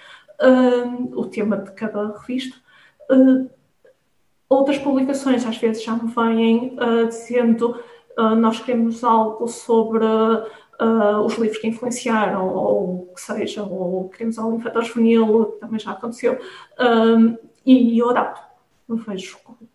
[1.15, 2.57] o tema de cada revista.
[4.49, 6.77] outras publicações às vezes já me vêm
[7.09, 7.81] dizendo
[8.39, 14.39] nós queremos algo sobre uh, os livros que influenciaram, ou o que seja, ou queremos
[14.39, 16.39] algo infantil juvenil, que também já aconteceu,
[17.65, 18.43] e eu adapto.
[18.89, 19.67] Eu vejo o que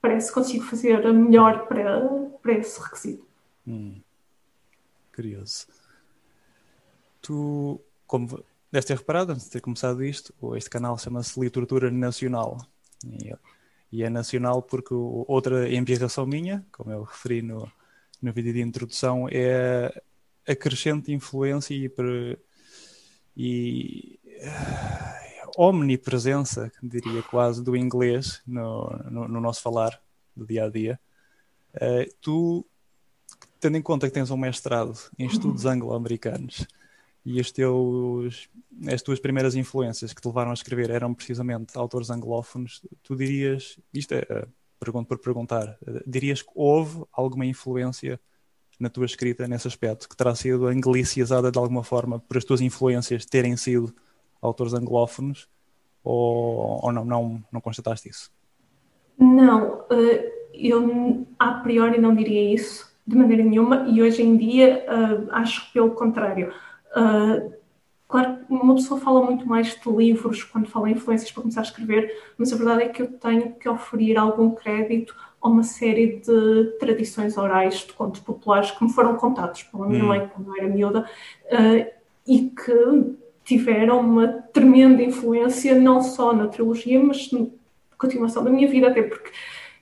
[0.00, 2.00] parece que consigo fazer melhor para,
[2.42, 3.26] para esse requisito.
[3.66, 4.00] Hum.
[5.14, 5.66] Curioso.
[7.20, 12.58] Tu, como deves ter reparado, antes de ter começado isto, este canal chama-se Literatura Nacional.
[13.92, 17.70] E, é nacional porque outra embirração minha, como eu referi no,
[18.20, 20.02] no vídeo de introdução é
[20.48, 21.88] a crescente influência e,
[23.36, 30.02] e uh, omnipresença, diria quase, do inglês no, no, no, nosso falar
[30.36, 30.98] do dia a dia.
[31.76, 32.66] Uh, tu,
[33.60, 36.66] tendo em conta que tens um mestrado em estudos anglo-americanos
[37.24, 38.48] e teus,
[38.86, 43.78] as tuas primeiras influências que te levaram a escrever eram precisamente autores anglófonos, tu dirias,
[43.92, 48.20] isto é, uh, pergunto por perguntar, dirias que houve alguma influência
[48.78, 52.60] na tua escrita nesse aspecto, que terá sido anglicizada de alguma forma por as tuas
[52.60, 53.94] influências terem sido
[54.42, 55.48] autores anglófonos,
[56.02, 58.30] ou, ou não, não, não constataste isso?
[59.18, 64.84] Não, eh, eu a priori não diria isso de maneira nenhuma, e hoje em dia
[64.86, 66.52] eh, acho pelo contrário.
[66.96, 67.50] Eh,
[68.08, 71.64] claro, uma pessoa fala muito mais de livros quando fala em influências para começar a
[71.64, 76.20] escrever, mas a verdade é que eu tenho que oferir algum crédito a uma série
[76.20, 80.08] de tradições orais de contos populares que me foram contados pela minha hum.
[80.08, 81.08] mãe quando eu era miúda
[81.46, 81.92] uh,
[82.26, 87.46] e que tiveram uma tremenda influência não só na trilogia, mas na
[87.98, 89.30] continuação da minha vida, até porque,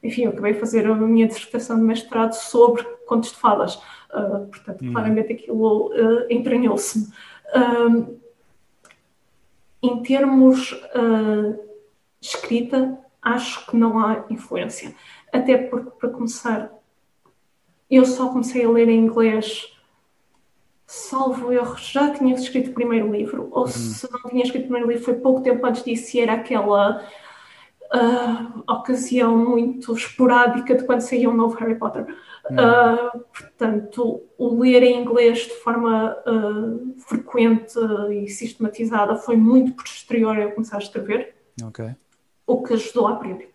[0.02, 3.80] enfim, eu acabei de fazer a minha dissertação de mestrado sobre contos de fadas,
[4.12, 4.92] uh, portanto, hum.
[4.92, 7.06] claramente aquilo uh, entranhou-se-me.
[9.82, 10.80] em termos
[12.20, 14.94] escrita, acho que não há influência.
[15.32, 16.72] Até porque, para começar,
[17.90, 19.76] eu só comecei a ler em inglês,
[20.86, 23.66] salvo erro, já tinha escrito o primeiro livro, ou uhum.
[23.66, 27.04] se não tinha escrito o primeiro livro, foi pouco tempo antes disso e era aquela
[27.92, 32.06] uh, ocasião muito esporádica de quando saía um novo Harry Potter.
[32.52, 37.74] Uh, portanto, o ler em inglês de forma uh, frequente
[38.10, 41.34] e sistematizada foi muito posterior a eu começar a escrever.
[41.62, 41.90] Okay.
[42.46, 43.52] O que ajudou a aprender.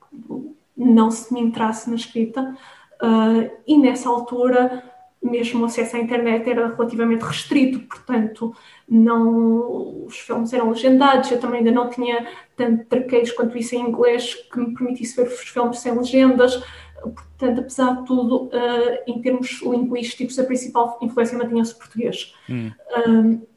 [0.75, 2.55] Não se me entrasse na escrita.
[3.01, 4.83] Uh, e nessa altura
[5.21, 8.55] mesmo o acesso à internet era relativamente restrito, portanto,
[8.87, 13.81] não, os filmes eram legendados, eu também ainda não tinha tanto traqueios quanto isso em
[13.81, 16.63] inglês que me permitisse ver os filmes sem legendas,
[17.01, 22.33] portanto, apesar de tudo, uh, em termos linguísticos, a principal influência mantinha-se português.
[22.49, 22.71] Hum.
[22.95, 23.47] Uh,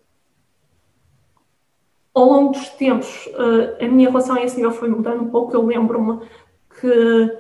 [2.12, 5.55] ao longo dos tempos, uh, a minha relação a esse nível foi mudando um pouco,
[5.55, 6.20] eu lembro-me
[6.80, 7.38] que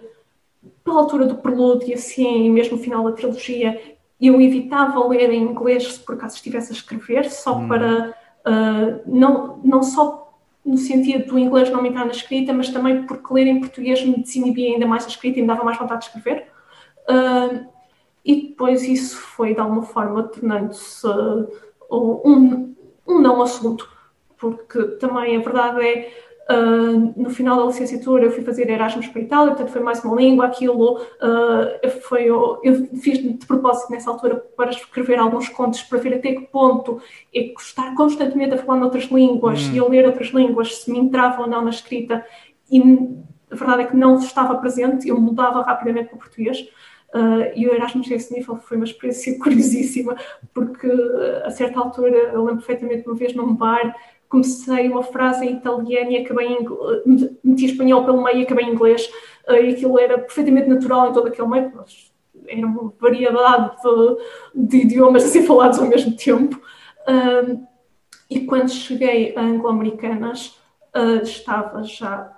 [0.84, 5.94] pela altura do prelúdio, assim, mesmo no final da trilogia, eu evitava ler em inglês
[5.94, 7.68] se por acaso estivesse a escrever, só hum.
[7.68, 8.14] para
[8.46, 10.29] uh, não, não só
[10.70, 14.04] no sentido do inglês não me entrar na escrita, mas também porque ler em português
[14.04, 16.46] me desinibia ainda mais a escrita e me dava mais vontade de escrever.
[17.08, 17.66] Uh,
[18.24, 21.50] e depois isso foi de alguma forma tornando-se uh,
[22.24, 23.90] um, um não assunto,
[24.38, 26.10] porque também a verdade é
[26.50, 30.02] Uh, no final da licenciatura eu fui fazer Erasmus para a Itália, portanto foi mais
[30.02, 35.48] uma língua, aquilo uh, foi, eu, eu fiz de propósito nessa altura para escrever alguns
[35.48, 37.00] contos para ver até que ponto
[37.32, 39.74] é estar constantemente a falar noutras línguas hum.
[39.74, 42.26] e a ler outras línguas, se me entrava ou não na escrita
[42.68, 42.80] e
[43.48, 46.68] a verdade é que não estava presente, eu mudava rapidamente para o português.
[47.12, 50.16] Uh, e o Erasmus a esse nível foi uma experiência curiosíssima,
[50.54, 50.88] porque
[51.44, 53.94] a certa altura, eu lembro perfeitamente uma vez num bar,
[54.30, 56.66] comecei uma frase em italiano e acabei em
[57.44, 59.10] meti espanhol pelo meio e acabei em inglês
[59.48, 62.10] eh, e aquilo era perfeitamente natural em todo aquele meio, mas
[62.46, 66.58] era uma variedade de, de idiomas a ser falados ao mesmo tempo.
[68.30, 70.60] e quando cheguei a anglo-americanas,
[70.96, 72.36] uh, estava já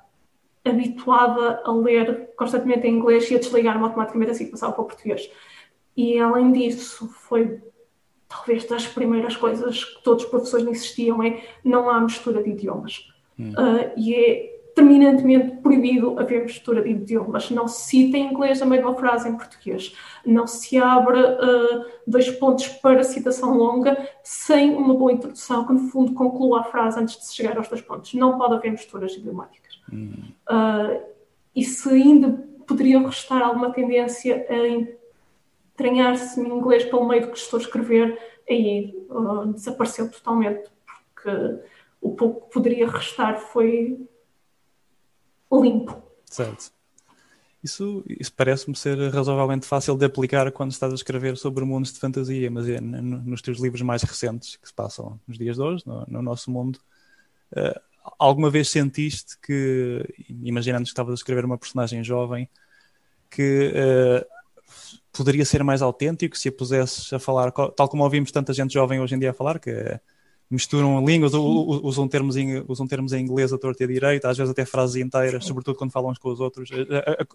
[0.65, 4.87] habituada a ler constantemente em inglês e a desligar-me automaticamente assim que passava para o
[4.87, 5.31] português.
[5.97, 7.61] E além disso, foi
[8.33, 13.11] talvez das primeiras coisas que todos os professores insistiam é não há mistura de idiomas.
[13.39, 13.51] Hum.
[13.51, 17.51] Uh, e é terminantemente proibido haver mistura de idiomas.
[17.51, 19.95] Não se cita em inglês a mesma frase em português.
[20.25, 25.91] Não se abre uh, dois pontos para citação longa sem uma boa introdução que, no
[25.91, 28.15] fundo, conclua a frase antes de se chegar aos dois pontos.
[28.15, 29.79] Não pode haver misturas idiomáticas.
[29.93, 30.15] Hum.
[30.49, 31.03] Uh,
[31.55, 32.31] e se ainda
[32.67, 34.89] poderia restar alguma tendência em
[35.83, 38.19] entranhar-se em inglês pelo meio do que estou a escrever,
[38.49, 40.71] aí uh, desapareceu totalmente,
[41.15, 41.61] porque
[42.01, 44.07] o pouco que poderia restar foi
[45.53, 46.03] limpo.
[46.25, 46.73] Certo.
[47.63, 52.01] Isso, isso parece-me ser razoavelmente fácil de aplicar quando estás a escrever sobre mundos de
[52.01, 55.85] fantasia, mas é nos teus livros mais recentes que se passam nos dias de hoje,
[55.87, 56.81] no, no nosso mundo.
[57.53, 57.79] Uh,
[58.19, 60.03] alguma vez sentiste que,
[60.43, 62.49] imaginando que estavas a escrever uma personagem jovem,
[63.31, 64.32] que uh,
[65.13, 69.01] poderia ser mais autêntico se a pusesses a falar, tal como ouvimos tanta gente jovem
[69.01, 70.01] hoje em dia a falar, que
[70.51, 74.37] misturam línguas, usam termos, em, usam termos em inglês a torta e a direita, às
[74.37, 76.69] vezes até frases inteiras, sobretudo quando falam uns com os outros.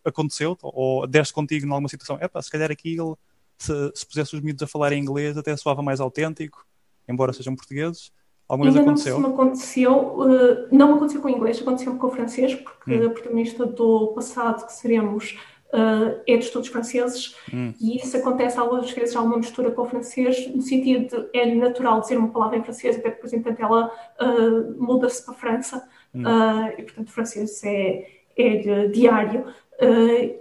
[0.05, 0.57] Aconteceu?
[0.61, 2.17] Ou deste contigo em alguma situação?
[2.21, 3.15] Epá, se calhar aqui ele,
[3.57, 6.65] se, se pusesse os miúdos a falar em inglês, até soava mais autêntico,
[7.07, 8.11] embora sejam portugueses.
[8.47, 9.19] Alguma vez aconteceu?
[9.19, 13.07] Não me aconteceu, uh, não aconteceu com o inglês, aconteceu com o francês, porque hum.
[13.07, 15.37] a protagonista do passado, que seremos
[15.73, 17.73] uh, é de estudos franceses hum.
[17.79, 21.53] e isso acontece algumas vezes, há uma mistura com o francês, no sentido de é
[21.55, 23.91] natural dizer uma palavra em francês, até depois, entanto, ela
[24.21, 26.23] uh, muda-se para a França hum.
[26.23, 28.07] uh, e, portanto, o francês é,
[28.37, 29.45] é diário.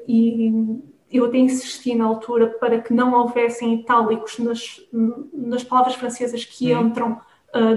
[0.09, 0.53] e
[1.11, 4.81] eu até insisti na altura para que não houvessem itálicos nas,
[5.33, 6.89] nas palavras francesas que hum.
[6.89, 7.21] entram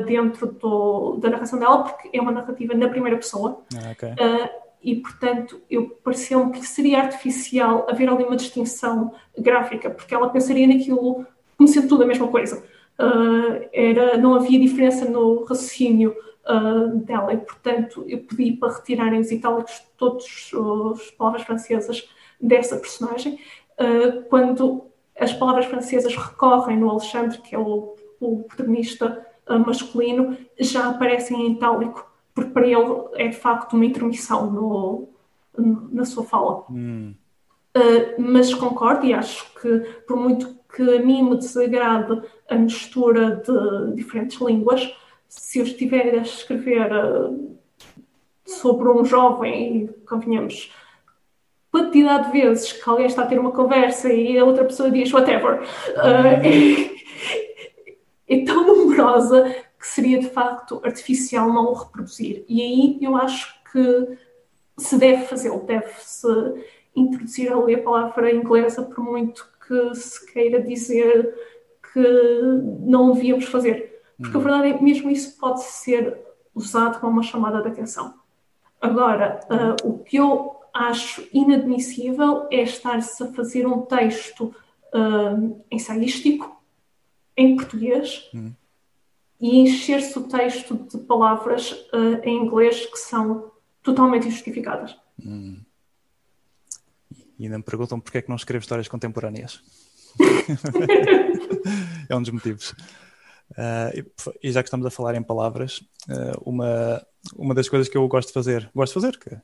[0.06, 3.62] dentro do, da narração dela, porque é uma narrativa na primeira pessoa.
[3.74, 4.14] Ah, okay
[4.82, 10.68] e, portanto, eu pareceu-me que seria artificial haver ali uma distinção gráfica, porque ela pensaria
[10.68, 11.26] naquilo
[11.58, 12.64] como sendo tudo a mesma coisa.
[12.98, 16.16] Uh, era, não havia diferença no raciocínio
[16.46, 20.26] uh, dela, e, portanto, eu pedi para retirarem os itálicos todas
[20.94, 22.08] as palavras francesas
[22.40, 23.40] dessa personagem.
[23.78, 24.86] Uh, quando
[25.20, 29.26] as palavras francesas recorrem no Alexandre, que é o, o protagonista
[29.66, 32.09] masculino, já aparecem em itálico
[32.40, 35.10] porque para ele é de facto uma intermissão no,
[35.92, 36.64] na sua fala.
[36.70, 37.14] Hum.
[37.76, 43.38] Uh, mas concordo e acho que, por muito que a mim me desagrade a mistura
[43.38, 44.96] de diferentes línguas,
[45.28, 47.58] se eu estiver a escrever uh,
[48.46, 50.74] sobre um jovem, convenhamos,
[51.72, 55.12] quantidade de vezes que alguém está a ter uma conversa e a outra pessoa diz
[55.14, 56.28] whatever, uh,
[58.28, 62.44] é, é tão numerosa que seria de facto artificial não o reproduzir.
[62.48, 64.18] E aí eu acho que
[64.78, 66.28] se deve fazê-lo, deve-se
[66.96, 71.34] introduzir ali a palavra inglesa, por muito que se queira dizer
[71.94, 72.08] que
[72.82, 74.02] não devíamos fazer.
[74.18, 74.44] Porque a uhum.
[74.44, 76.20] verdade é mesmo isso pode ser
[76.54, 78.16] usado como uma chamada de atenção.
[78.82, 84.54] Agora, uh, o que eu acho inadmissível é estar-se a fazer um texto
[84.94, 86.62] uh, ensaístico
[87.36, 88.54] em português uhum.
[89.40, 94.98] E encher-se o texto de palavras uh, em inglês que são totalmente injustificadas.
[95.24, 95.62] Uhum.
[97.38, 99.62] E ainda me perguntam porque é que não escrevo histórias contemporâneas.
[102.10, 102.72] é um dos motivos.
[103.52, 104.06] Uh,
[104.44, 105.80] e já que estamos a falar em palavras,
[106.10, 107.02] uh, uma,
[107.36, 109.38] uma das coisas que eu gosto de fazer, gosto de fazer, que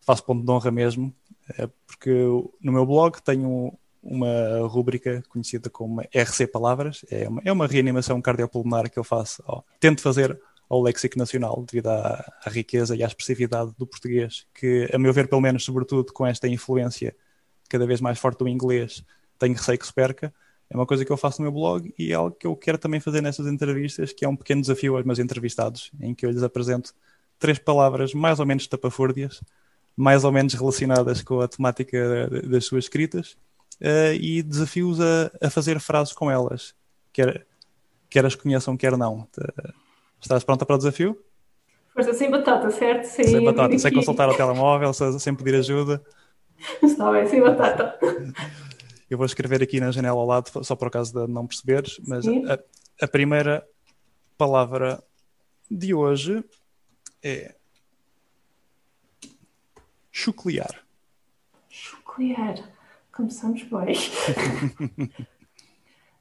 [0.00, 1.14] faço ponto de honra mesmo,
[1.58, 2.10] é porque
[2.60, 3.76] no meu blog tenho
[4.08, 9.42] uma rúbrica conhecida como RC Palavras, é uma, é uma reanimação cardiopulmonar que eu faço,
[9.46, 10.38] ó, tento fazer
[10.68, 15.12] ao léxico nacional, devido à, à, riqueza e à expressividade do português, que, a meu
[15.12, 17.14] ver, pelo menos, sobretudo com esta influência
[17.68, 19.04] cada vez mais forte do inglês,
[19.38, 20.32] tenho receio que se perca.
[20.68, 22.78] É uma coisa que eu faço no meu blog e é algo que eu quero
[22.78, 26.30] também fazer nessas entrevistas, que é um pequeno desafio aos meus entrevistados, em que eu
[26.30, 26.92] lhes apresento
[27.38, 29.40] três palavras mais ou menos tapafúrdias,
[29.96, 33.36] mais ou menos relacionadas com a temática das suas escritas,
[33.80, 36.74] uh, e desafio-os a, a, fazer frases com elas,
[37.12, 37.46] quer,
[38.08, 39.26] quer as conheçam, quer não.
[40.20, 41.18] Estás pronta para o desafio?
[41.92, 43.04] Força, sem batata, certo?
[43.04, 46.02] Sem, sem batata, sem consultar o telemóvel, sem pedir ajuda.
[46.82, 47.98] Está bem, sem batata.
[49.08, 52.26] Eu vou escrever aqui na janela ao lado, só por causa de não perceberes, mas
[52.26, 52.58] a,
[53.04, 53.64] a, primeira
[54.36, 55.02] palavra
[55.70, 56.44] de hoje
[57.22, 57.54] é
[60.10, 60.84] chuclear.
[61.68, 62.75] Chuclear.
[63.16, 63.96] Começamos bem.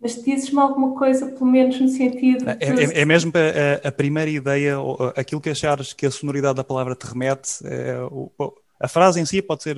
[0.01, 2.49] Mas dizes-me alguma coisa, pelo menos no sentido.
[2.49, 4.75] É, é, é mesmo a, a, primeira ideia,
[5.15, 8.31] aquilo que achares que a sonoridade da palavra te remete, é, o,
[8.79, 9.77] a frase em si pode ser,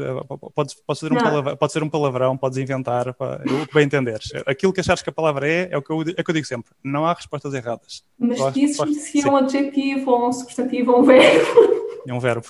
[0.54, 4.32] pode, pode, ser um palavrão, pode ser um palavrão, podes inventar, o que bem entenderes.
[4.46, 6.46] Aquilo que achares que a palavra é, é o que eu, é que eu digo
[6.46, 6.72] sempre.
[6.84, 8.04] Não há respostas erradas.
[8.20, 11.94] Mas dizes-me se é um adjetivo ou um substantivo ou um verbo.
[12.08, 12.48] É um verbo.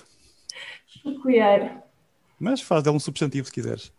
[1.04, 1.84] Chocolhar.
[2.40, 3.92] Mas faz dele um substantivo se quiseres.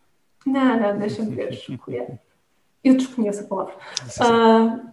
[0.53, 1.53] Não, não, deixa-me ver.
[1.55, 2.07] Chocolhar.
[2.83, 3.75] Eu desconheço a palavra.
[4.21, 4.89] Uh,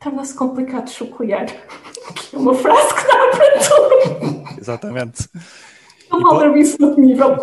[0.00, 1.46] Torna-se complicado chocolhar.
[2.32, 4.60] É uma frase que dá para tudo.
[4.60, 5.28] Exatamente.
[6.10, 7.36] Não pode isso no nível.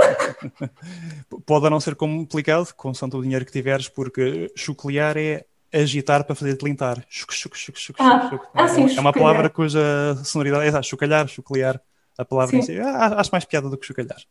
[1.45, 6.55] Pode não ser complicado, com o dinheiro que tiveres, porque chuclear é agitar para fazer
[6.55, 7.03] delintar.
[7.09, 8.45] Chuc, chuc, chuc, chuc, ah, chuc.
[8.53, 11.81] Ah, sim, é uma palavra cuja sonoridade é ah, chucalhar, chuclear.
[12.17, 12.59] A palavra sim.
[12.59, 14.21] em si, ah, acho mais piada do que chucalhar.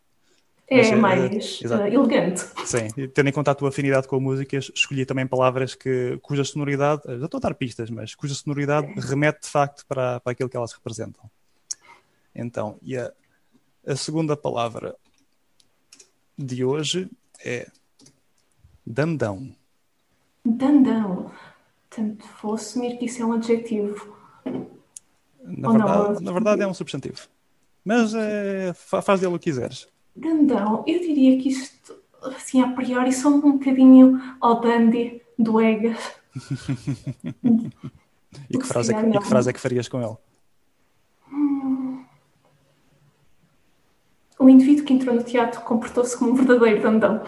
[0.69, 2.41] É Mas, mais uh, elegante.
[2.65, 6.19] Sim, e tendo em conta a tua afinidade com a música, escolhi também palavras que,
[6.23, 10.33] cuja sonoridade, já estou a dar pistas, mas cuja sonoridade remete de facto para, para
[10.33, 11.31] aquilo que elas representam.
[12.35, 13.13] Então, e a
[13.87, 14.97] a segunda palavra
[16.39, 17.11] de hoje
[17.45, 17.69] é
[18.87, 19.55] dandão.
[20.45, 21.31] Dandão.
[21.89, 24.17] Portanto, vou assumir que isso é um adjetivo.
[25.43, 26.21] Na, verdade, não?
[26.21, 27.29] na verdade, é um substantivo.
[27.85, 29.89] Mas é, faz dele o que quiseres.
[30.15, 30.85] Dandão.
[30.87, 35.99] Eu diria que isto, assim, a priori, são um bocadinho ao dandy do Egas.
[38.49, 40.17] e, que frase é que, e que frase é que farias com ele?
[44.39, 47.23] O indivíduo que entrou no teatro comportou-se como um verdadeiro dandão.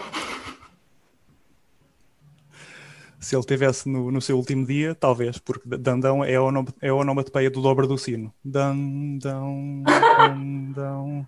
[3.20, 6.88] Se ele estivesse no, no, seu último dia, talvez, porque dandão é a, onom, é
[6.88, 8.34] a onomatopeia do dobro do sino.
[8.44, 11.26] Dandão, dandão.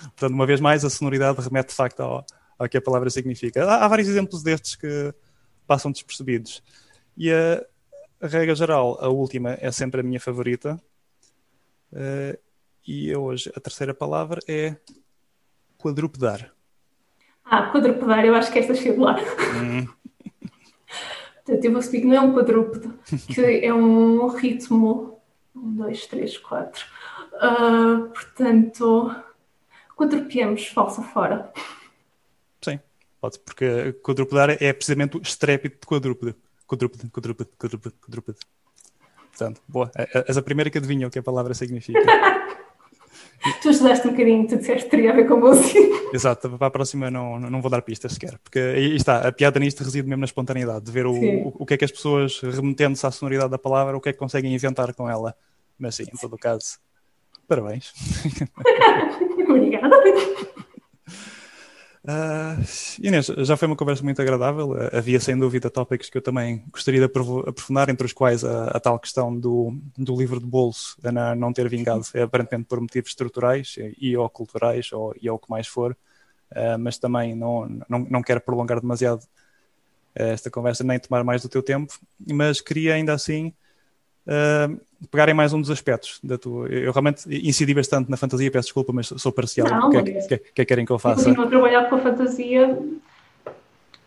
[0.00, 2.24] Portanto, uma vez mais, a sonoridade remete de facto ao,
[2.58, 3.64] ao que a palavra significa.
[3.64, 5.14] Há, há, vários exemplos destes que
[5.66, 6.62] passam despercebidos.
[7.16, 7.64] E a,
[8.20, 10.80] a regra geral, a última, é sempre a minha favorita.
[11.92, 12.38] Uh,
[12.86, 14.76] e hoje a terceira palavra é
[15.76, 16.52] quadrupedar.
[17.44, 19.16] Ah, quadrupedar, eu acho que esta chega lá.
[19.56, 19.86] Hum.
[21.44, 22.98] Portanto, eu vou subir que não é um quadrúpedo,
[23.34, 25.20] que é um ritmo.
[25.54, 26.84] Um, dois, três, quatro.
[27.34, 29.14] Uh, portanto,
[30.00, 31.52] quadrupeamos, falsa fora.
[32.62, 32.80] Sim,
[33.20, 36.34] pode, porque quadrupedar é precisamente o estrépito de quadrúpedo.
[36.66, 38.38] Quadrúpedo, quadrúpedo, quadrúpedo, quadrúpedo.
[39.28, 39.90] Portanto, boa.
[40.26, 42.00] És a primeira que adivinha o que a palavra significa.
[43.62, 45.78] Tu estudaste um bocadinho, tu disseste que teria a ver com música.
[46.12, 49.58] Exato, para a próxima não, não vou dar pistas sequer, porque aí está, a piada
[49.58, 52.38] nisto reside mesmo na espontaneidade, de ver o, o, o, que é que as pessoas,
[52.40, 55.34] remetendo-se à sonoridade da palavra, o que é que conseguem inventar com ela.
[55.78, 56.78] Mas sim, em todo o caso,
[57.50, 57.92] parabéns.
[59.48, 59.96] Obrigada.
[62.02, 62.62] Uh,
[63.02, 64.70] Inês, já foi uma conversa muito agradável.
[64.70, 68.68] Uh, havia sem dúvida tópicos que eu também gostaria de aprofundar, entre os quais a,
[68.68, 72.80] a tal questão do, do livro de bolso a não ter vingado, é, aparentemente por
[72.80, 75.96] motivos estruturais e ou culturais ou, e ou o que mais for.
[76.52, 79.22] Uh, mas também não, não, não quero prolongar demasiado
[80.14, 81.94] esta conversa nem tomar mais do teu tempo,
[82.32, 83.52] mas queria ainda assim
[84.30, 86.68] uh, pegar em mais um dos aspectos da tua.
[86.68, 89.68] Eu realmente incidi bastante na fantasia, peço desculpa, mas sou parcial.
[89.68, 91.22] Não, o que, é, que, que, que, é que querem que eu faça?
[91.22, 92.78] Eu continuo a trabalhar com a fantasia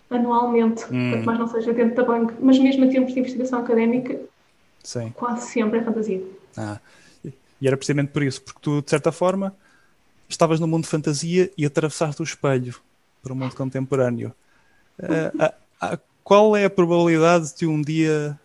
[0.09, 1.11] anualmente, hum.
[1.11, 4.19] quanto mais não seja dentro da banca, mas mesmo em termos de investigação académica,
[4.83, 5.11] Sim.
[5.15, 6.21] quase sempre é fantasia.
[6.55, 6.79] Ah,
[7.59, 9.55] e era precisamente por isso, porque tu, de certa forma,
[10.29, 12.75] estavas no mundo de fantasia e atravessaste o espelho
[13.23, 14.33] para o mundo contemporâneo.
[14.99, 18.37] Uh, uh, uh, qual é a probabilidade de um dia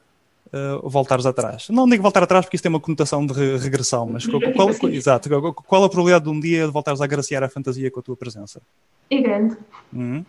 [0.52, 1.68] uh, voltares atrás.
[1.68, 4.74] Não digo voltar atrás porque isso tem uma conotação de re regressão, mas qual, qual,
[4.74, 8.00] qual, exato, qual a probabilidade de um dia de voltares a agraciar a fantasia com
[8.00, 8.60] a tua presença?
[9.10, 9.56] É grande.
[9.92, 10.24] Uhum.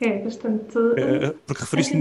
[0.00, 0.76] É bastante.
[0.96, 1.96] É, porque referiste,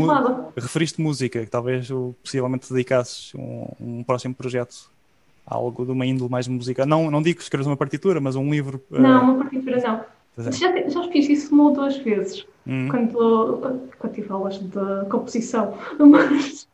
[0.56, 1.88] referiste música, que talvez
[2.24, 4.92] possivelmente dedicasses um, um próximo projeto
[5.46, 6.86] a algo de uma índole mais musical.
[6.86, 8.82] Não, não digo que escreves uma partitura, mas um livro.
[8.90, 10.04] Não, uma partitura não.
[10.36, 10.52] É.
[10.52, 12.88] Já, já fiz isso uma ou duas vezes, hum.
[12.90, 13.60] quando,
[14.00, 16.68] quando tive aulas de composição, mas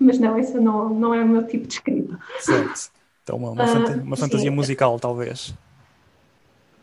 [0.00, 2.18] mas não, esse não, não é o meu tipo de escrita.
[2.38, 2.90] Certo.
[3.22, 4.56] Então, uma, uma, uh, uma fantasia sim.
[4.56, 5.54] musical, talvez.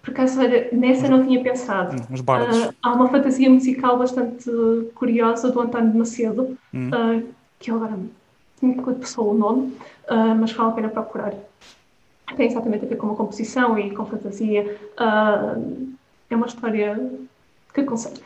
[0.02, 1.96] Por acaso, olha, nessa não tinha pensado.
[1.96, 2.58] Hum, uns bardos.
[2.58, 4.50] Uh, há uma fantasia musical bastante
[4.96, 6.90] curiosa do António de Macedo, hum.
[6.90, 7.24] uh,
[7.60, 7.98] que agora
[8.62, 9.74] me passou o nome,
[10.10, 11.34] uh, mas vale a pena procurar.
[12.36, 14.78] Tem exatamente a ver com uma composição e com fantasia.
[16.30, 17.12] é uma história
[17.74, 18.22] que aconselho.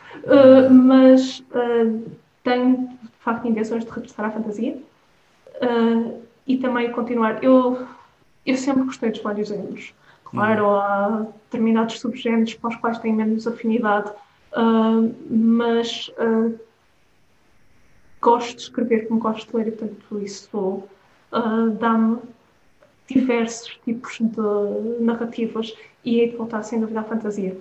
[0.70, 1.42] mas
[2.44, 4.78] tenho, de facto, intenções de regressar à fantasia
[5.56, 7.42] uh, e também continuar.
[7.42, 7.86] Eu,
[8.46, 9.92] eu sempre gostei dos vários géneros.
[10.24, 10.76] Claro, uhum.
[10.76, 16.58] há determinados subgéneros para os quais tenho menos afinidade, uh, mas uh,
[18.20, 20.82] gosto de escrever como gosto de ler e, portanto, isso
[21.78, 22.18] dá-me
[23.08, 27.56] diversos tipos de narrativas e hei de voltar, sem dúvida, à fantasia.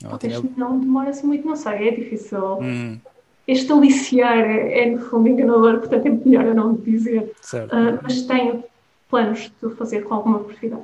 [0.00, 2.58] Talvez não demora assim muito, não sei, é difícil.
[2.58, 2.98] Hum
[3.46, 7.32] este aliciar é, é, no fundo enganador, portanto é melhor eu não dizer.
[7.52, 8.64] Uh, mas tenho
[9.10, 10.82] planos de fazer com alguma brevidade.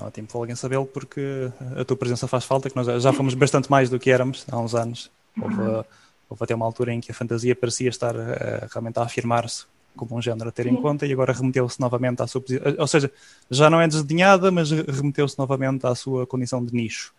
[0.00, 3.70] Ótimo, para alguém sabê-lo, porque a tua presença faz falta, que nós já fomos bastante
[3.70, 5.10] mais do que éramos há uns anos.
[5.40, 5.84] Houve, uhum.
[6.28, 9.64] houve até uma altura em que a fantasia parecia estar uh, realmente a afirmar-se
[9.96, 10.70] como um género a ter Sim.
[10.70, 12.74] em conta e agora remeteu-se novamente à sua posição.
[12.78, 13.10] Ou seja,
[13.50, 17.12] já não é desdenhada, mas remeteu-se novamente à sua condição de nicho.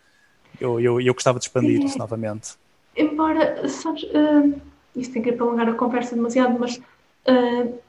[0.60, 2.52] Eu, eu, eu gostava de expandir isso novamente.
[3.00, 4.62] Embora, sabes, uh,
[4.94, 7.80] isso tem que prolongar a conversa demasiado, mas uh,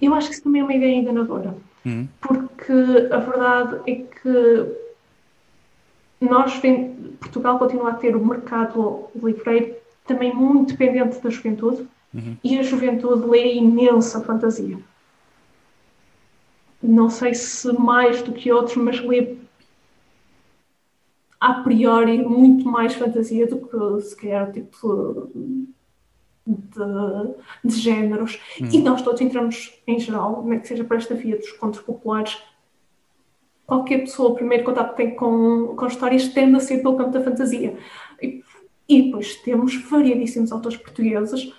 [0.00, 1.56] eu acho que isso também é uma ideia enganadora.
[1.84, 2.06] Uhum.
[2.20, 2.72] Porque
[3.10, 4.76] a verdade é que
[6.20, 6.60] nós,
[7.18, 9.74] Portugal continua a ter o mercado livreiro
[10.06, 12.36] também muito dependente da juventude uhum.
[12.44, 14.78] e a juventude lê imensa fantasia.
[16.82, 19.36] Não sei se mais do que outros, mas lê
[21.40, 25.30] a priori muito mais fantasia do que se calhar tipo
[26.46, 27.34] de,
[27.64, 28.38] de géneros.
[28.60, 28.68] Hum.
[28.70, 32.38] E nós todos entramos em geral, nem que seja para esta via dos contos populares.
[33.66, 37.10] Qualquer pessoa, o primeiro contato que tem com, com histórias tende a ser pelo campo
[37.10, 37.78] da fantasia.
[38.20, 38.42] E,
[38.88, 41.54] e depois temos variadíssimos autores portugueses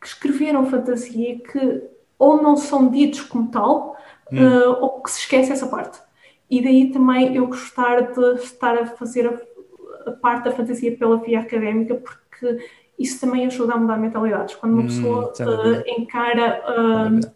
[0.00, 1.82] que escreveram fantasia que
[2.18, 3.96] ou não são ditos como tal,
[4.32, 4.38] hum.
[4.38, 6.00] uh, ou que se esquece essa parte.
[6.50, 11.18] E daí também eu gostar de estar a fazer a, a parte da fantasia pela
[11.18, 12.58] via académica, porque
[12.98, 14.54] isso também ajuda a mudar mentalidades.
[14.54, 17.32] Quando uma hum, pessoa uh, encara uh,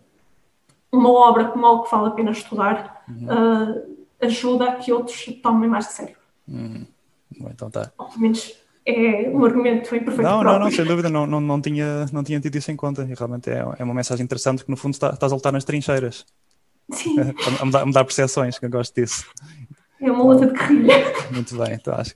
[0.91, 3.27] uma obra como algo que vale a pena estudar, uhum.
[3.27, 6.17] uh, ajuda a que outros tomem mais a sério.
[6.49, 6.85] Hum.
[7.39, 7.93] Bom, então tá.
[7.97, 8.55] Pelo menos
[8.85, 10.23] é um argumento imperfeito.
[10.23, 13.05] Não, não, não, sem dúvida, não, não, não, tinha, não tinha tido isso em conta.
[13.05, 15.65] E realmente é, é uma mensagem interessante que, no fundo, está, estás a lutar nas
[15.65, 16.27] trincheiras.
[16.91, 17.16] Sim.
[17.61, 19.26] a, mudar, a mudar percepções, que eu gosto disso.
[20.01, 20.95] É uma luta de guerrilha.
[21.30, 22.14] Muito bem, então acho,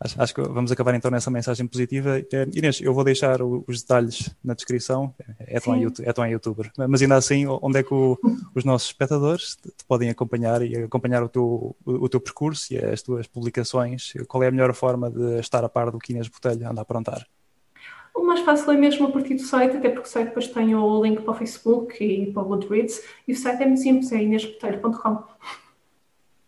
[0.00, 2.18] acho, acho, que vamos acabar então nessa mensagem positiva.
[2.18, 6.72] É, Inês, eu vou deixar o, os detalhes na descrição, é tão, é tão youtuber,
[6.76, 8.18] mas ainda assim, onde é que o,
[8.54, 12.72] os nossos espectadores te, te, podem acompanhar e acompanhar o teu, o, o, teu percurso
[12.72, 14.14] e as tuas publicações?
[14.26, 16.82] Qual é a melhor forma de estar a par do que Inês Botelho anda a
[16.82, 17.26] aprontar?
[18.14, 20.74] O mais fácil é mesmo a partir do site, até porque o site depois tem
[20.74, 24.12] o link para o Facebook e para o Goodreads, e o site é muito simples,
[24.12, 25.24] é inesbotelho.com.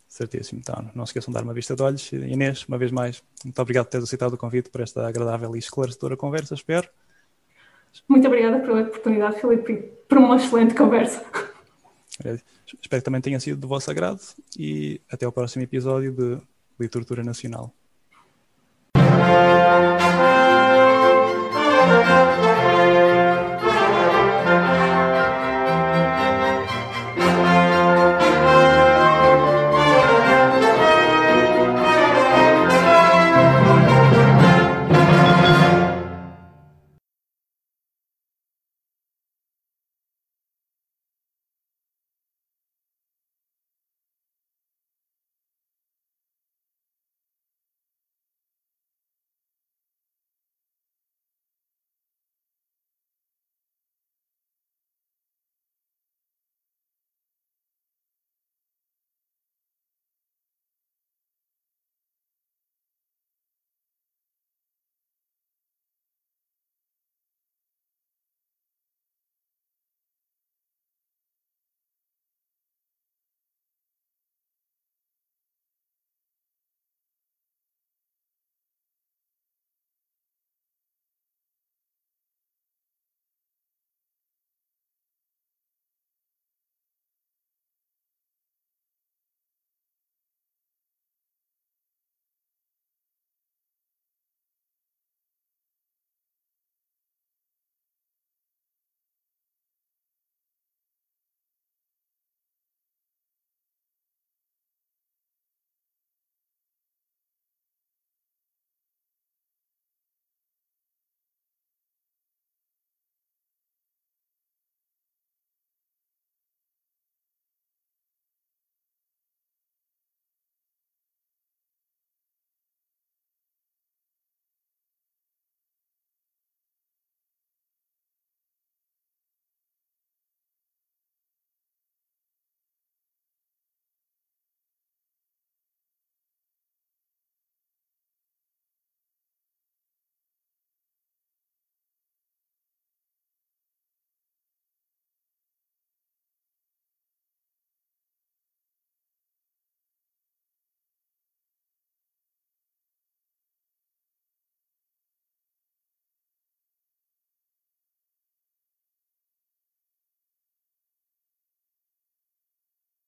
[0.07, 0.61] Certíssimo.
[0.61, 2.13] Então, não se esqueçam de dar uma vista de olhos.
[2.13, 5.59] Inês, uma vez mais, muito obrigado por teres aceitado o convite para esta agradável e
[5.59, 6.89] esclarecedora conversa, espero.
[8.09, 11.25] Muito obrigada pela oportunidade, Filipe, por uma excelente conversa.
[12.81, 14.21] Espero que também tenha sido do vosso agrado
[14.57, 16.39] e até ao próximo episódio de
[16.79, 17.75] Literatura Nacional.